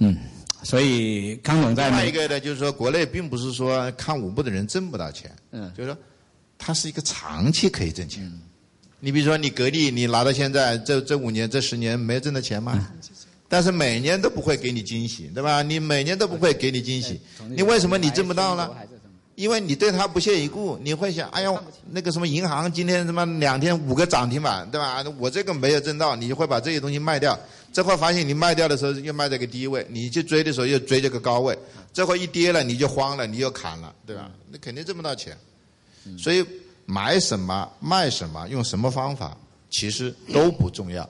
[0.00, 0.16] 嗯，
[0.62, 5.98] 所以康总在美另外一个呢，就是说国内并不是说看五步的人挣不到钱，嗯就是说
[6.58, 8.30] 它是一个长期可以挣钱。
[9.04, 12.88] 你比如说你格力，你拿到现在这这五年这十年没挣到钱吗？
[13.50, 15.60] 但是每年都不会给你惊喜，对吧？
[15.60, 18.70] 你每年都不会给你惊喜，你为什么你挣不到呢？
[19.34, 21.52] 因为你对他不屑一顾，你会想，哎呀，
[21.90, 25.04] 那个什么银行今天他妈两天五个涨停板，对吧？
[25.18, 27.38] 我这个没有挣到，你就会把这些东西卖掉。
[27.74, 31.54] 最后发现你卖掉的时候又卖在个低位，你去追的时候又追这个高位，
[31.92, 34.30] 最后一跌了你就慌了，你又砍了，对吧？
[34.50, 35.36] 那肯定挣不到钱。
[36.18, 36.44] 所以
[36.86, 39.36] 买什么卖什么，用什么方法，
[39.70, 41.08] 其实都不重要。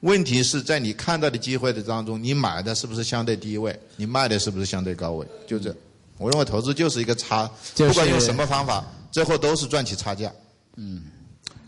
[0.00, 5.26] 问题是在你看到的机会的当中，你买的是不是相对低位，你卖的是不是相对高位？
[5.46, 5.74] 就这。
[6.18, 10.32] 我认为投资就是一个差，就是不管用什么方法，最后都是赚取差价。
[10.76, 11.02] 嗯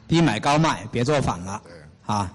[0.07, 1.63] 低买高卖，别做反了
[2.07, 2.33] 啊。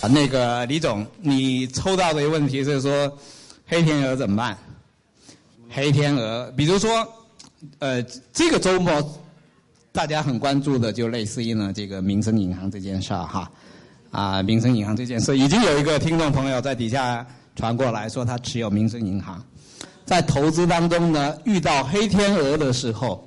[0.00, 3.18] 啊，那个李总，你抽到的一个问题是说，
[3.70, 4.58] 黑天鹅怎么办？
[5.68, 7.06] 黑天鹅，比如说，
[7.78, 8.02] 呃，
[8.32, 9.22] 这个周末
[9.92, 13.48] 大家很关注的，就类似于呢这个民生银行这件事儿哈，
[14.10, 19.40] 啊，民生银行这件事，已经有一个听众朋友在底下传过来说他持有民生银行，
[20.04, 23.24] 在投资当中呢遇到黑天鹅的时候，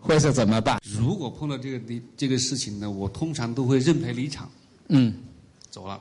[0.00, 0.80] 会是怎么办？
[0.82, 4.50] 如果碰到这个离这个事情呢，我通常都会认赔离场
[4.88, 5.14] 嗯
[5.68, 6.00] 走了。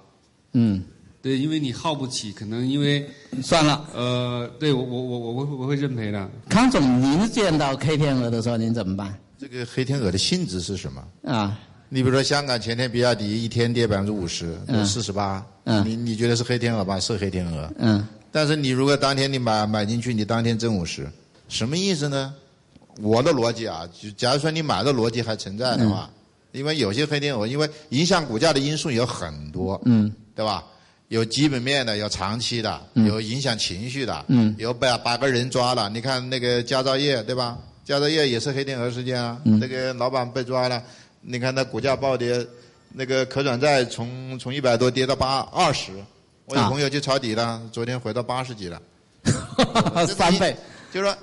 [0.54, 0.82] 嗯，
[1.24, 3.10] 对，因为你耗不起，可能因为
[3.42, 6.30] 算了，呃，对我我我我会我会认赔的。
[6.50, 9.18] 康总，您见到黑天鹅的时候您怎么办？
[9.40, 11.02] 这个黑天鹅的性质是什么？
[11.24, 11.58] 啊，
[11.88, 17.00] 你比如说香港前天比亚迪一天跌百分之五十，嗯四十八，嗯你你觉得是黑天鹅吧？
[17.00, 17.74] 是黑天鹅。
[17.80, 21.10] 嗯但是你如果当天你买买进去，你当天挣五十，
[21.48, 22.34] 什么意思呢？
[23.00, 26.10] 我的逻辑啊，就假如说你买的逻辑还存在的话，
[26.52, 30.62] 因为有些黑天鹅，因为影响股价的因素有很多，嗯，对吧？
[31.08, 35.90] 有基本面的，有长期的，有影响情绪的，嗯，有把把个人抓了。
[35.90, 37.58] 你看那个佳兆业，对吧？
[37.86, 40.82] 佳兆业也是黑天鹅事件啊，那个老板被抓了，
[41.22, 42.46] 你看那股价暴跌，
[42.92, 45.92] 那个可转债从从一百多跌到八二十，
[46.46, 48.82] 我有朋友去抄底了，昨天回到八十几了，
[50.08, 50.56] 三倍，
[50.94, 51.18] 就是说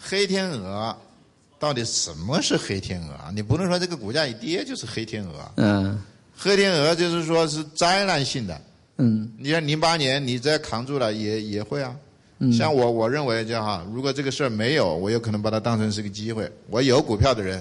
[0.00, 0.96] 黑天鹅。
[1.60, 3.32] 到底什么是黑天鹅啊？
[3.34, 5.52] 你不能说这个股价一跌就是黑天鹅。
[5.56, 6.00] 嗯，
[6.36, 8.60] 黑天鹅就是说是灾难性的。
[8.98, 11.94] 嗯，你像零八年你再扛住了，也也会啊。
[12.40, 16.48] 嗯像我我认为这样哈，如果这个事儿没有，我有可能把它当成是个机会。
[16.70, 17.60] 我有股票的人，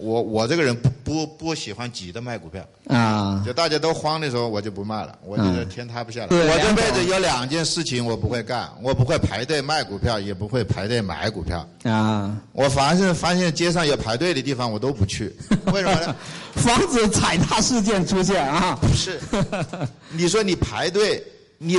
[0.00, 2.64] 我我这个人不不不喜欢挤着卖股票。
[2.86, 5.18] 啊，就大家都慌的时候，我就不卖了。
[5.24, 6.26] 我觉得天塌不下来。
[6.28, 11.68] 对我这辈子有两件事情我不会干，我不会排队卖股票，也不会排队买股票。
[11.84, 15.34] 啊，我凡是发现街上有排队的地方，我都不去。
[15.72, 16.16] 为什么呢？
[16.54, 18.78] 防止踩踏事件出现啊。
[18.80, 19.20] 不是，
[20.10, 21.22] 你说你排队，
[21.58, 21.78] 你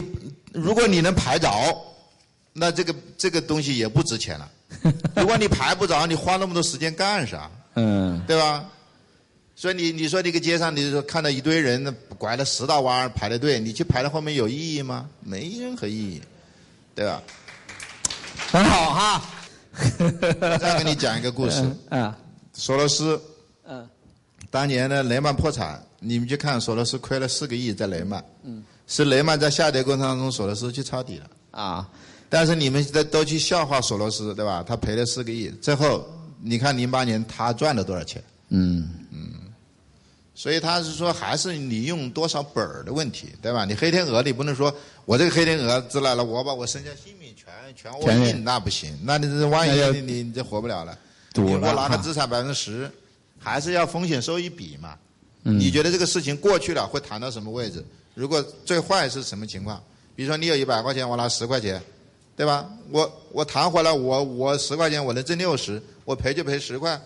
[0.53, 1.49] 如果你能排着，
[2.53, 4.49] 那这个这个东西也不值钱了。
[5.15, 7.49] 如果你排不着，你花那么多时间干啥？
[7.79, 8.65] 嗯，对吧？
[9.55, 15.09] 所以你你说这个街上，你说看到一堆人拐了十道弯排的队，你去排到后面有意义吗？
[15.21, 16.21] 没任何意义，
[16.95, 17.21] 对吧？
[18.51, 19.21] 很好哈。
[20.59, 21.63] 再给你讲一个故事。
[21.89, 22.17] 啊，
[22.53, 23.21] 索罗斯
[23.65, 23.87] 嗯
[24.49, 31.25] 当年呢，雷曼破产，你们去看索罗斯亏了四个亿在雷曼，嗯，是雷曼在下跌过程当中，索罗斯去抄底了。
[31.51, 31.87] 啊，
[32.29, 34.63] 但是你们都都去笑话索罗斯，对吧？
[34.65, 36.07] 他赔了四个亿，最后
[36.41, 38.23] 你看零八年他赚了多少钱？
[38.49, 39.31] 嗯嗯
[40.33, 43.65] 所以他是说，还是你用多少本儿的问题，对吧？
[43.65, 44.73] 你黑天鹅，你不能说
[45.03, 48.97] 我这个黑天鹅进来了，我把我身家性命全全握全印，那不行。
[49.03, 50.97] 那你这万一你你你这活不了了。
[51.33, 52.89] 赌你我拿个资产百分之十，
[53.37, 54.95] 还是要风险收益比嘛？
[55.43, 57.83] 嗯你觉得这个事情过去了会谈到什么位置？
[58.13, 59.81] 如果最坏是什么情况？
[60.15, 61.81] 比如说你有一百块钱，我拿十块钱，
[62.37, 62.65] 对吧？
[62.89, 66.99] 我我谈回来，我我十块钱我能挣六十，我赔就赔十块。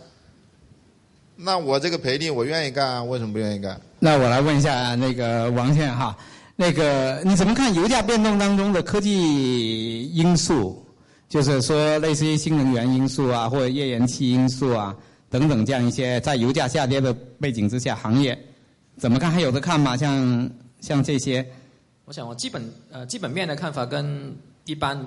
[1.35, 3.77] 那我这个赔率我愿意干啊，为什么不愿意干？
[3.99, 6.17] 那我来问一下那个王先生哈，
[6.55, 10.81] 那个你怎么看油价变动当中的科技因素？
[11.27, 14.95] 就是说，类似于新能源因素啊，或者页岩气因素啊
[15.29, 18.37] 等等这样一些在油价下跌的背景之下，行业
[18.97, 19.29] 怎么看？
[19.29, 19.97] 还有的看吗？
[19.97, 21.45] 像像这些，
[22.05, 24.97] 我想我基本呃基本面的看法跟一般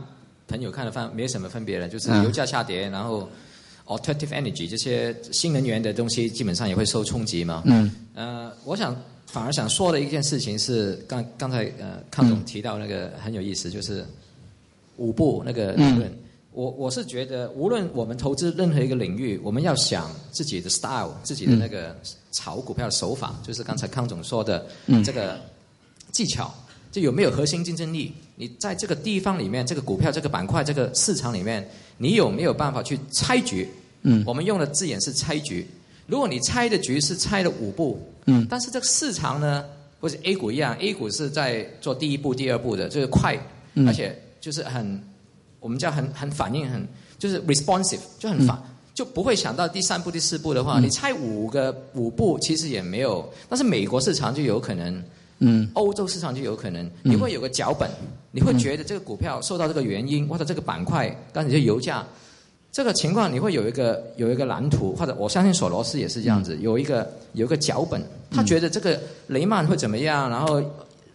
[0.49, 3.27] 朋友看的方没什么分别了，就是嗯油价下跌，然后
[3.87, 7.63] alternative energy 这些新能源的东西基本上也会受冲击嘛。
[7.67, 8.95] 嗯呃，我想
[9.27, 14.05] 反而想说的一件事情是，刚刚才呃康总提到那个很有意思，就是
[14.97, 16.13] 五步那个理论。
[16.53, 21.95] 我我是觉得，无论我们投资任何一个领域，我们要想自己的 style，自己的那个
[22.33, 25.39] 炒股票的手法，就是刚才康总说的嗯这个
[26.13, 26.55] 技巧，
[26.97, 28.11] 就有没有核心竞争力？
[28.37, 33.69] 你在这个地方里面，这个股票、这个板块、这个市场里面，你有没有办法去拆局？
[34.01, 35.67] 嗯我们用的字眼是拆局。
[36.07, 39.63] 如果你拆的局是拆了五步，嗯但是这个市场呢，
[40.01, 43.39] 或者 A 股一样，A 股是在做第一步、第二步的，就是快，
[43.75, 44.99] 嗯而且就是很，
[45.61, 48.59] 我们叫很很反应很，就是 responsive，就很反，
[48.95, 55.05] 就不会想到第三步、第四步的话，你拆五个五步其实也没有，但是美国市场就有可能。
[55.39, 55.69] 嗯。
[55.75, 57.91] 欧洲市场就有可能，你会有个脚本，
[58.31, 62.05] 你会觉得这个股票受到这个原因，或者这个板块，刚才就油价，
[62.73, 70.63] 这个情况你会有一个有一个蓝图，或者我相信索罗斯也是这样子，有一个有一个脚本，他觉得这个雷曼会怎么样，然后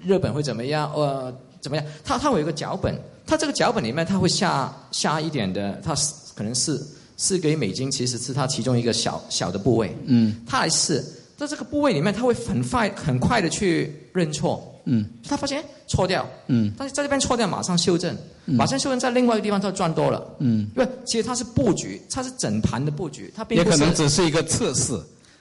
[0.04, 1.86] 日本会怎么样，呃，怎么样？
[2.04, 5.94] 他他会有一个脚本，他这个脚本里面他会下下一点的，他
[6.34, 6.80] 可能是
[7.18, 10.38] 四个亿美金，其实是他其中一个小小的部位，嗯。
[10.48, 11.06] 他来试，
[11.42, 15.04] 在这个部位里面，他会很快很快的去认错，嗯。
[15.28, 16.72] 他发现错掉，嗯。
[16.78, 24.94] 但是在这边错掉马上修正，马上修正在另外一个地方他赚多了，嗯，因为其实它是布局，它是整盘的布局，它也可能只是一个测试，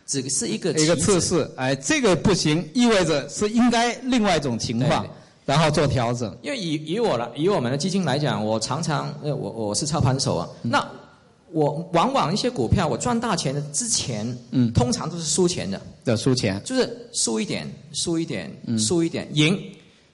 [0.06, 1.46] 只是一个一个测试。
[1.56, 5.10] 哎，这个不行，意味着是应该另外一种情况对，
[5.44, 6.34] 然后做调整。
[6.42, 10.70] 因为以以我来以我们的基金来讲，我常常呃我我是操盘手啊，嗯。
[10.70, 10.90] 那
[11.52, 19.58] 我往往一些股票我赚大钱的之前，嗯通常都是输钱的，的输钱，就是输一点，输一点，嗯输一点，赢。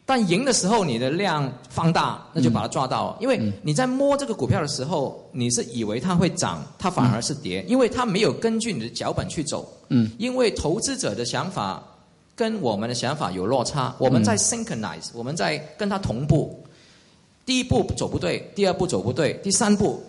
[0.08, 3.18] 但赢的时候，你的量放大，那就把它抓到。
[3.20, 9.68] 因为你在摸这个股票的时候，你是以为它会涨，它反而是跌，因为它没有根据你的脚本去走。
[9.88, 11.82] 嗯因为投资者的想法
[12.36, 16.64] 跟我们的想法有落差，我们在 synchronize，、我们在跟它同步。
[17.44, 20.00] 第一步走不对，第二步走不对，第三步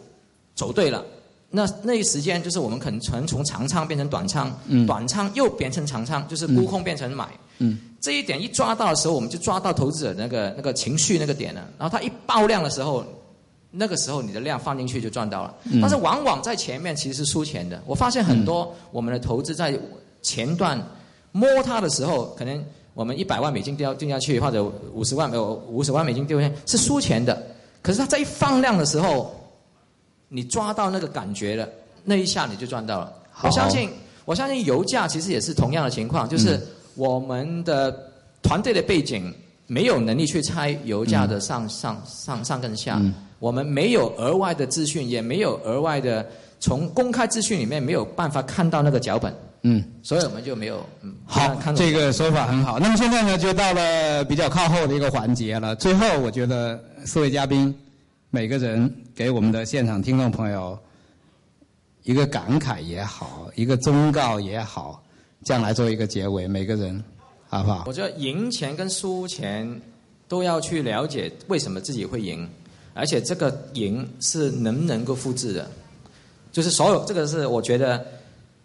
[0.53, 1.03] 走对了。
[1.49, 7.27] 那那一时间就是我们可能从从长仓变成短仓，嗯短仓又变成长仓，就是沽空变成买。
[7.59, 11.67] 嗯这一点一抓到的时候，我们就抓到投资者那个那个情绪那个点了。
[11.79, 13.03] 然后它一爆量的时候，
[13.71, 15.55] 那个时候你的量放进去就赚到了。
[15.71, 17.81] 嗯但是往往在前面其实是输钱的。
[17.85, 19.77] 我发现很多我们的投资在
[20.21, 20.79] 前段
[21.31, 27.41] 摸它的时候，可能我们一百万美金掉掉下去，或者五十万呃五十万美金丢下去是输钱的。
[27.81, 29.33] 可是它在一放量的时候，
[30.29, 31.67] 你抓到那个感觉了，
[32.03, 33.13] 那一下你就赚到了。
[33.43, 33.89] 我相信，
[34.25, 36.59] 我相信油价其实也是同样的情况，就是
[36.95, 37.95] 我们的
[38.41, 39.33] 团队的背景
[39.67, 46.25] 没有能力去猜油价的上、上上上跟下，嗯我们没有额外的资讯，也没有额外的
[46.59, 49.83] 从公开资讯里面没有办法看到那个脚本，嗯。
[50.01, 52.79] 所以我们就没有嗯好看，这个说法很好。
[52.79, 55.75] 那么现在呢，就到了比较靠后的一个环节了。
[55.75, 57.71] 最后，我觉得四位嘉宾
[58.37, 60.77] 每个人给我们的现场听众朋友
[62.03, 65.03] 一个感慨也好，一个忠告也好，
[65.43, 67.03] 这样来做一个结尾，每个人
[67.49, 67.85] 好不好？
[67.87, 69.81] 我觉得赢钱跟输钱
[70.27, 72.47] 都要去了解为什么自己会赢，
[72.93, 75.67] 而且这个赢是能不能够复制的，
[76.51, 78.05] 就是所有这个是我觉得，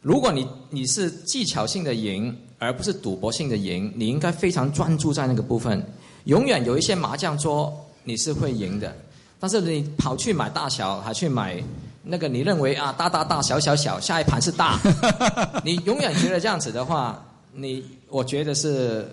[0.02, 5.82] 如果你你是技巧性的赢，而不是赌博性的赢，你应该非常专注在那个部分。
[6.24, 8.94] 永远有一些麻将桌你是会赢的，
[9.42, 11.60] 但是你跑去买大小，还去买
[12.04, 14.78] 那个你认为啊大大大小小小，下一盘是大，
[15.66, 17.20] 你永远觉得这样子的话，
[17.52, 19.04] 你我觉得是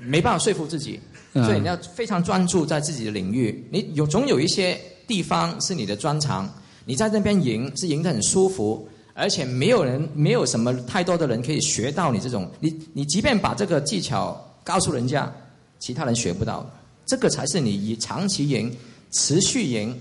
[0.00, 0.98] 没办法说服自己，
[1.34, 3.62] 嗯所以你要非常专注在自己的领域。
[3.70, 6.50] 你有总有一些地方是你的专长，
[6.86, 15.30] 你在那边赢是赢得很舒服，而且没有人没有什么太多的人可以学到你这种，你你即便把这个技巧告诉人家，
[15.78, 16.64] 其他人学不到，
[17.04, 18.74] 这个才是你以长期赢、
[19.14, 19.96] 持续赢、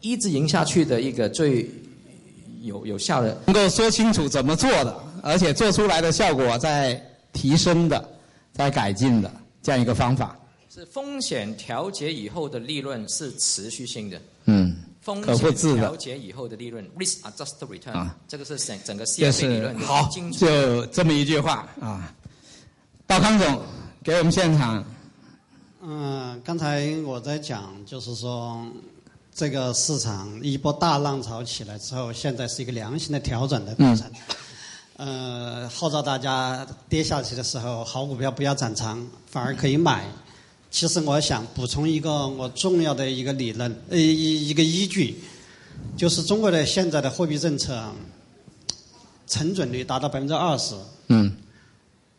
[0.00, 1.70] 一直赢下去的一个最
[2.62, 3.38] 有有效的。
[3.46, 7.00] 能够说清楚怎么做的，而且做出来的效果在
[7.34, 8.08] 提升的、
[8.54, 9.30] 在改进的
[9.62, 10.34] 这样一个方法。
[10.70, 22.12] 是风险调节以后的利润是持续性的，嗯，风险调节以后的利润 （risk adjusted return）、啊这个是整整个这 CFA 理是论的好，就这么一句话啊。
[23.06, 23.62] 道康总
[24.02, 24.84] 给我们现场
[25.86, 28.66] 嗯，刚才我在讲，就是说，
[29.34, 34.10] 这个市场一波大浪潮起来之后，现在是一个良性的调整的过程。
[34.96, 40.08] 呃，号召大家跌下去的时候，好股票不要斩仓，反而可以买。
[40.70, 45.22] 其实我想补充一个我重要的一个理论，呃，一一个依据，
[45.98, 47.92] 就是中国的现在的货币政策，
[49.26, 50.74] 成准率达到百分之二十。
[51.08, 51.30] 嗯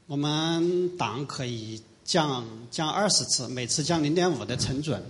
[0.05, 5.03] 我们党可以降降二十次，每次降零点五的成准。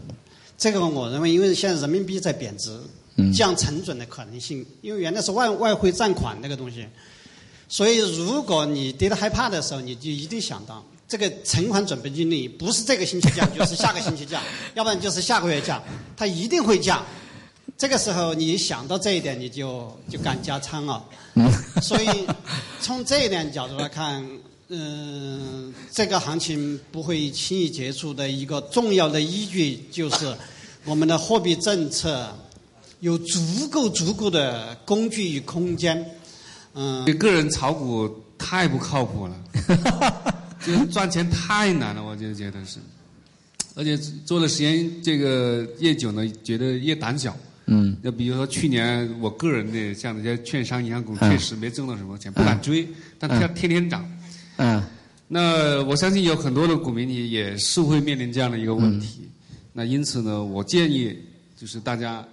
[0.57, 2.79] 这个我认为，因为现在人民币在贬值，
[3.17, 6.87] 嗯降成准的可能性，因为原来是外外汇占款那个东西，
[7.67, 14.41] 所以如果你跌得害怕的时候，你就一定想到这个存款准备金率不是这个星期降，就是下个星期降，
[14.75, 15.83] 要不然就是下个月降，
[16.15, 17.05] 它一定会降。
[17.77, 21.03] 这个时候你想到这一点，你就就敢加仓了。
[21.33, 22.25] 嗯所以
[22.79, 24.25] 从这一点角度来看，
[24.69, 30.35] 嗯、这个行情不会轻易结束的一个重要的依据就是
[30.85, 32.35] 我们的货币政策
[32.99, 36.03] 有足够足够的工具与空间。
[36.73, 39.35] 嗯、个人炒股太不靠谱了，
[40.65, 42.79] 就 是赚钱太难了，我就觉得是，
[43.75, 43.95] 而且
[44.25, 47.37] 做的时间这个越久呢，觉得越胆小。
[47.67, 52.87] 嗯那比如说去年我个人的像那些券商、银行股，嗯确实没挣到什么钱，不敢追，
[53.19, 54.03] 但它天天涨。
[54.57, 54.83] 嗯。
[55.27, 59.29] 那我相信有很多的股民也也是会面临这样的一个问题。
[59.73, 61.17] 那因此呢，我建议
[61.57, 62.25] 就是大家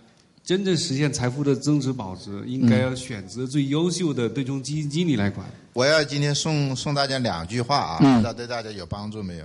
[0.45, 5.47] 真正实现财富的增值保值，应该要选择最优秀的对冲基金经理来管。
[5.73, 8.15] 我要今天送送大家两句话啊，嗯。
[8.15, 9.45] 不知道对大家有帮助没有？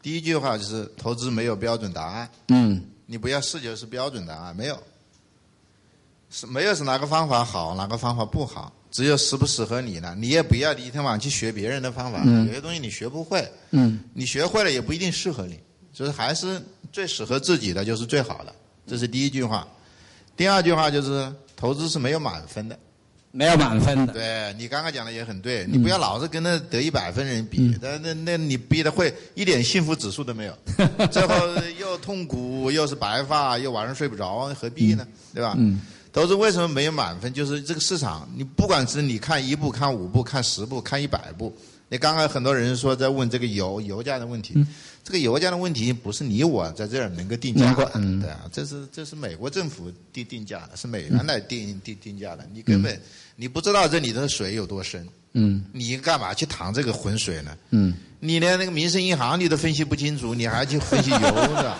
[0.00, 2.80] 第一句话就是投资没有标准答案，嗯。
[3.06, 4.82] 你不要视觉是标准答案，没有，
[6.30, 10.16] 是没有是哪个方法好，哪个方法不好，只有适不适合你呢？
[10.18, 15.60] 你也不要一天晚上去学别人的方法，嗯有些东西你学不会，嗯你学会了也不一定适合你，
[15.92, 16.58] 就是还是
[16.90, 18.54] 最适合自己的就是最好的，
[18.86, 19.68] 这是第一句话。
[20.34, 22.78] 第二句话就是投资是没有满分的。
[23.32, 24.14] 没有满分的。
[24.14, 30.58] 对你刚刚讲的也很嗯对，你不要老是跟那得一百分人比，那那那你逼的会一点幸福指数都没有，
[31.12, 31.34] 最后
[31.78, 35.06] 又痛苦又是白发又晚上睡不着，何必呢？
[35.34, 35.54] 对吧？
[35.58, 35.82] 嗯
[36.16, 37.30] 投资为什么没有满分？
[37.34, 41.54] 就是这个市场，你不管是你看一步、看五步、看十步、看一百步，
[41.90, 44.54] 你刚刚很多人说在问这个油油价的问题，
[45.04, 47.84] 这个油价的问题不是你我在这儿能够定价的，
[48.22, 52.98] 对啊，这是这是美国政府定定价的，是美元来定定定价的，你根本
[53.36, 55.06] 你不知道这里的水有多深，
[55.36, 57.50] 嗯，你干嘛去淌这个浑水呢？
[57.70, 61.76] 嗯，你连那个民生银行你都分析不清楚，你还去分析油呢？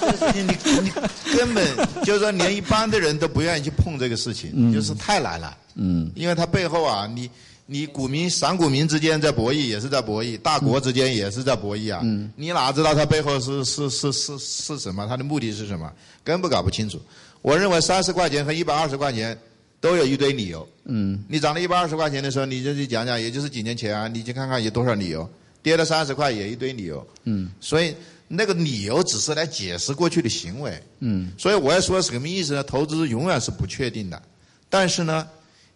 [0.00, 1.64] 这事情你你根本
[2.04, 7.28] 就是说连一般的人都不愿意去碰这个事情，就是太难了，嗯，因为它背后啊你。
[7.68, 11.98] 你股民、散股民之间在博弈，也是在博弈；大国之间也是在博弈啊！
[12.04, 15.04] 嗯，你哪知道它背后是是是是是什么？
[15.08, 15.92] 它的目的是什么？
[16.22, 17.02] 根本搞不清楚。
[17.42, 19.36] 我认为三十块钱和一百二十块钱
[19.80, 20.68] 都有一堆理由。
[20.84, 25.28] 嗯，你涨了一百二十块钱的时候，你就去讲讲，也就是几年前啊，你去看看有多少理由；
[25.62, 27.06] 跌了三十块也一堆理由。
[27.24, 27.94] 嗯，所以
[28.28, 30.82] 那个理由只是来解释过去的行为。
[31.00, 32.62] 嗯，所以我要说什么意思呢？
[32.62, 34.22] 投资永远是不确定的，
[34.68, 35.28] 但是呢。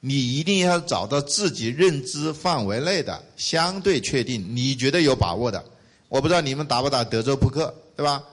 [0.03, 5.62] 你一定要找到自己认知范围内的相对确定，你觉得有把握的。
[6.09, 8.24] 我不知道你们打不打德州扑克，对吧？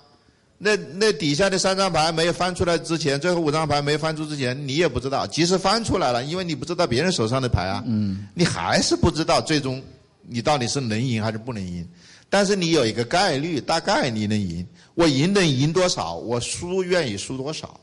[0.57, 5.27] 那那底下的三张牌没有翻出来之前，最后五张牌没翻出之前，你也不知道。
[5.27, 9.81] 即使翻出来了，因为你不知道别人手上的牌啊，嗯，你还是不知道最终
[10.23, 11.87] 你到底是能赢还是不能赢。
[12.29, 14.65] 但是你有一个概率，大概你能赢。
[14.95, 16.15] 我赢能赢多少？
[16.15, 17.79] 我输愿意输多少？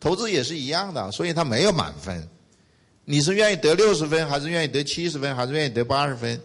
[0.00, 2.26] 投资也是一样的，所以它没有满分。
[3.04, 6.40] 你是愿意得六十分，还是愿意得七十分，还是愿意得八十分？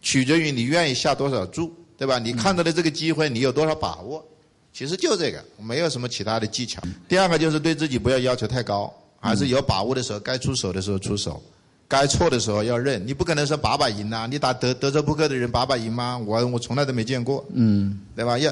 [0.00, 2.18] 取决于你愿意下多少注，对吧？
[2.18, 4.24] 你看到的这个机会，你有多少把握？
[4.72, 6.82] 其实就这个，没有什么其他的技巧。
[7.08, 11.42] 第二个就是对自己不要要求太高，还是有把握的时候，该出手的时候出手，
[11.86, 13.06] 该错的时候要认。
[13.06, 16.16] 你不可能说把把赢呐，你打德德州扑克的人把把赢吗？
[16.18, 18.38] 我我从来都没见过，嗯，对吧？
[18.38, 18.50] 要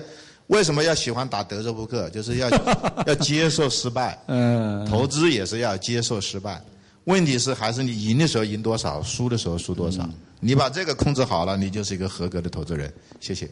[0.48, 2.10] 为什么要喜欢打德州扑克？
[2.10, 2.50] 就是要
[3.06, 6.62] 要接受失败，嗯，投资也是要接受失败。
[7.04, 10.06] 问题是还是你赢的时候赢多少，输的时候输多少。
[10.38, 12.92] 你把这个控制好了，你就是一个合格的投资人。
[13.20, 13.48] 谢谢。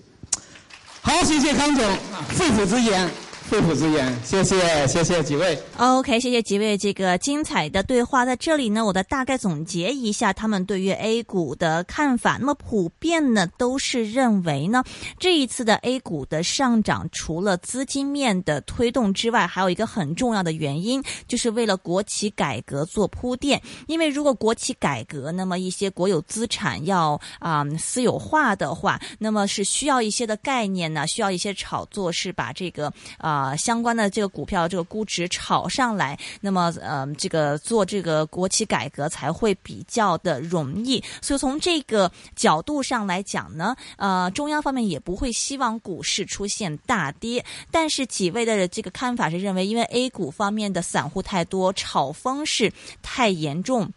[1.01, 1.85] 好，谢谢康总，
[2.29, 3.28] 肺腑之言。
[3.49, 5.59] 肺腑之言，谢谢谢谢几位。
[5.79, 8.27] OK，谢谢几位这个精彩的对话。
[8.27, 12.37] 在这里呢，我的大概总结一下他们对于 A 股的看法。
[12.39, 14.85] 那么普遍呢，都是认为呢，
[15.19, 23.63] 这一次的 A 股的上涨，除了资金面的推动之外，还有一个很重要的原因，就是为了国企改革做铺垫。
[23.87, 33.38] 因为如果国企改革，那么一些国有资产要啊、嗯、私有化的话，那么是需要一些的概念呢，需要一些炒作，是把这个啊。
[33.39, 41.03] 啊，相关的这个股票这个估值炒上来，那么呃，这个做这个国企改革才会比较的容易。
[41.23, 47.45] 所以从这个角度上来讲呢，呃，中央方面也不会希望股市出现大跌。
[47.71, 52.73] 但是几位的这个看法是认为，因为 A 股方面的散户太多，炒风是
[53.03, 53.93] 太严重。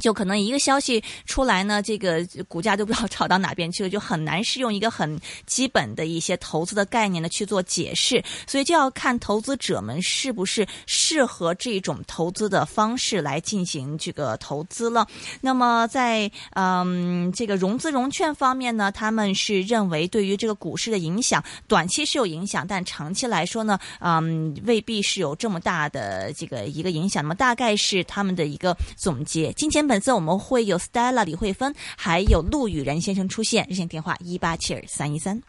[0.00, 15.06] 就可能一个消息出来呢，这个股价就不知道炒到哪边去了，就很难是用一个很基本的一些投资的概念呢去做解释，所以就要看投资者们是不是适合这种投资的方式来进行这个投资了。
[15.40, 27.22] 那么在嗯这个融资融券方面呢，他们是认为对于这个股市的影响，短期是有影响，但长期来说呢，嗯未必是有这么大的这个一个影响。
[27.22, 29.52] 那么大概是他们的一个总结。
[29.54, 29.87] 今天。
[29.88, 35.42] 本次我们会有 Stella 李慧芬，还有陆羽然先生出现，热线电话一八七二三一三。